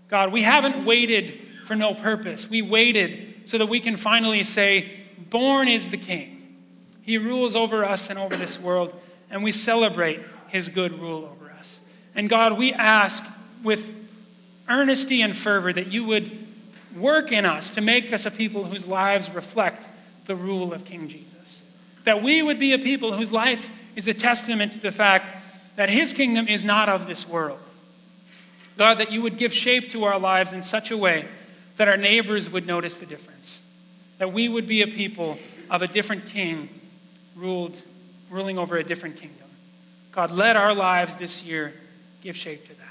God, 0.06 0.30
we 0.32 0.42
haven't 0.42 0.84
waited 0.84 1.36
for 1.66 1.74
no 1.74 1.94
purpose. 1.94 2.48
We 2.48 2.62
waited 2.62 3.42
so 3.44 3.58
that 3.58 3.66
we 3.66 3.80
can 3.80 3.96
finally 3.96 4.44
say, 4.44 4.88
Born 5.30 5.66
is 5.66 5.90
the 5.90 5.96
King. 5.96 6.60
He 7.02 7.18
rules 7.18 7.56
over 7.56 7.84
us 7.84 8.08
and 8.08 8.20
over 8.20 8.36
this 8.36 8.60
world, 8.60 8.94
and 9.30 9.42
we 9.42 9.50
celebrate 9.50 10.20
his 10.46 10.68
good 10.68 11.00
rule 11.00 11.28
over 11.28 11.50
us. 11.50 11.80
And 12.14 12.28
God, 12.30 12.56
we 12.56 12.72
ask 12.72 13.24
with 13.64 13.92
earnesty 14.70 15.22
and 15.22 15.36
fervor 15.36 15.72
that 15.72 15.88
you 15.88 16.04
would 16.04 16.30
work 16.96 17.32
in 17.32 17.44
us 17.44 17.72
to 17.72 17.80
make 17.80 18.12
us 18.12 18.26
a 18.26 18.30
people 18.30 18.62
whose 18.62 18.86
lives 18.86 19.28
reflect 19.34 19.88
the 20.26 20.36
rule 20.36 20.72
of 20.72 20.84
King 20.84 21.08
Jesus. 21.08 21.62
That 22.04 22.22
we 22.22 22.42
would 22.42 22.60
be 22.60 22.72
a 22.74 22.78
people 22.78 23.12
whose 23.12 23.32
life 23.32 23.68
is 23.96 24.08
a 24.08 24.14
testament 24.14 24.72
to 24.72 24.78
the 24.78 24.92
fact 24.92 25.34
that 25.76 25.88
his 25.88 26.12
kingdom 26.12 26.48
is 26.48 26.64
not 26.64 26.88
of 26.88 27.06
this 27.06 27.28
world. 27.28 27.58
God, 28.76 28.98
that 28.98 29.12
you 29.12 29.22
would 29.22 29.38
give 29.38 29.52
shape 29.52 29.90
to 29.90 30.04
our 30.04 30.18
lives 30.18 30.52
in 30.52 30.62
such 30.62 30.90
a 30.90 30.96
way 30.96 31.26
that 31.76 31.88
our 31.88 31.96
neighbors 31.96 32.50
would 32.50 32.66
notice 32.66 32.98
the 32.98 33.06
difference, 33.06 33.60
that 34.18 34.32
we 34.32 34.48
would 34.48 34.66
be 34.66 34.82
a 34.82 34.86
people 34.86 35.38
of 35.70 35.82
a 35.82 35.86
different 35.86 36.26
king 36.26 36.68
ruled, 37.36 37.76
ruling 38.30 38.58
over 38.58 38.76
a 38.76 38.84
different 38.84 39.16
kingdom. 39.16 39.48
God, 40.12 40.30
let 40.30 40.56
our 40.56 40.74
lives 40.74 41.16
this 41.16 41.42
year 41.44 41.74
give 42.22 42.36
shape 42.36 42.64
to 42.68 42.74
that. 42.74 42.84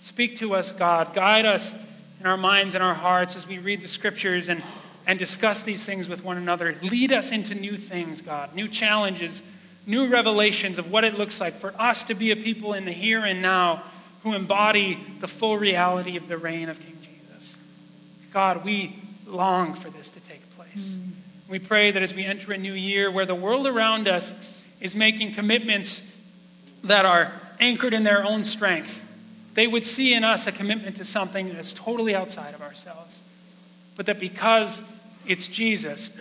Speak 0.00 0.36
to 0.38 0.54
us, 0.54 0.72
God. 0.72 1.14
Guide 1.14 1.46
us 1.46 1.74
in 2.20 2.26
our 2.26 2.36
minds 2.36 2.74
and 2.74 2.82
our 2.82 2.94
hearts 2.94 3.36
as 3.36 3.46
we 3.46 3.58
read 3.58 3.80
the 3.80 3.88
scriptures 3.88 4.48
and, 4.48 4.62
and 5.06 5.18
discuss 5.18 5.62
these 5.62 5.84
things 5.84 6.08
with 6.08 6.24
one 6.24 6.36
another. 6.36 6.76
Lead 6.82 7.12
us 7.12 7.30
into 7.30 7.54
new 7.54 7.76
things, 7.76 8.20
God, 8.20 8.54
new 8.54 8.68
challenges, 8.68 9.42
new 9.88 10.06
revelations 10.06 10.78
of 10.78 10.90
what 10.90 11.02
it 11.02 11.16
looks 11.16 11.40
like 11.40 11.54
for 11.54 11.74
us 11.80 12.04
to 12.04 12.14
be 12.14 12.30
a 12.30 12.36
people 12.36 12.74
in 12.74 12.84
the 12.84 12.92
here 12.92 13.24
and 13.24 13.40
now 13.40 13.82
who 14.22 14.34
embody 14.34 14.98
the 15.20 15.26
full 15.26 15.56
reality 15.56 16.16
of 16.16 16.28
the 16.28 16.36
reign 16.36 16.68
of 16.68 16.78
King 16.78 16.98
Jesus. 17.00 17.56
God, 18.32 18.64
we 18.64 18.96
long 19.26 19.74
for 19.74 19.88
this 19.88 20.10
to 20.10 20.20
take 20.20 20.48
place. 20.56 20.68
Mm. 20.76 21.10
We 21.48 21.58
pray 21.58 21.90
that 21.90 22.02
as 22.02 22.12
we 22.12 22.24
enter 22.24 22.52
a 22.52 22.58
new 22.58 22.74
year 22.74 23.10
where 23.10 23.24
the 23.24 23.34
world 23.34 23.66
around 23.66 24.06
us 24.06 24.34
is 24.80 24.94
making 24.94 25.32
commitments 25.32 26.14
that 26.84 27.06
are 27.06 27.32
anchored 27.58 27.94
in 27.94 28.04
their 28.04 28.24
own 28.24 28.44
strength, 28.44 29.06
they 29.54 29.66
would 29.66 29.84
see 29.84 30.12
in 30.12 30.22
us 30.22 30.46
a 30.46 30.52
commitment 30.52 30.96
to 30.96 31.04
something 31.04 31.48
that 31.48 31.58
is 31.58 31.72
totally 31.72 32.14
outside 32.14 32.54
of 32.54 32.60
ourselves. 32.60 33.18
But 33.96 34.04
that 34.06 34.20
because 34.20 34.82
it's 35.26 35.48
Jesus, 35.48 36.12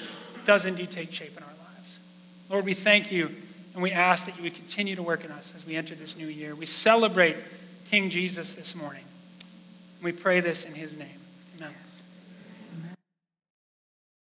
does 0.46 0.66
indeed 0.66 0.90
take 0.90 1.12
shape 1.12 1.36
in 1.36 1.44
our 1.44 1.50
lives. 1.50 2.00
Lord, 2.50 2.64
we 2.64 2.74
thank 2.74 3.12
you 3.12 3.36
and 3.78 3.84
we 3.84 3.92
ask 3.92 4.26
that 4.26 4.36
you 4.36 4.42
would 4.42 4.56
continue 4.56 4.96
to 4.96 5.04
work 5.04 5.24
in 5.24 5.30
us 5.30 5.54
as 5.56 5.64
we 5.64 5.76
enter 5.76 5.94
this 5.94 6.18
new 6.18 6.26
year. 6.26 6.56
We 6.56 6.66
celebrate 6.66 7.36
King 7.92 8.10
Jesus 8.10 8.56
this 8.56 8.76
morning. 8.76 9.04
We 10.02 10.12
pray 10.14 10.40
this 10.40 10.66
in 10.66 10.74
his 10.74 10.98
name. 10.98 11.20
Amen. 11.60 11.76
Yes. 11.82 11.97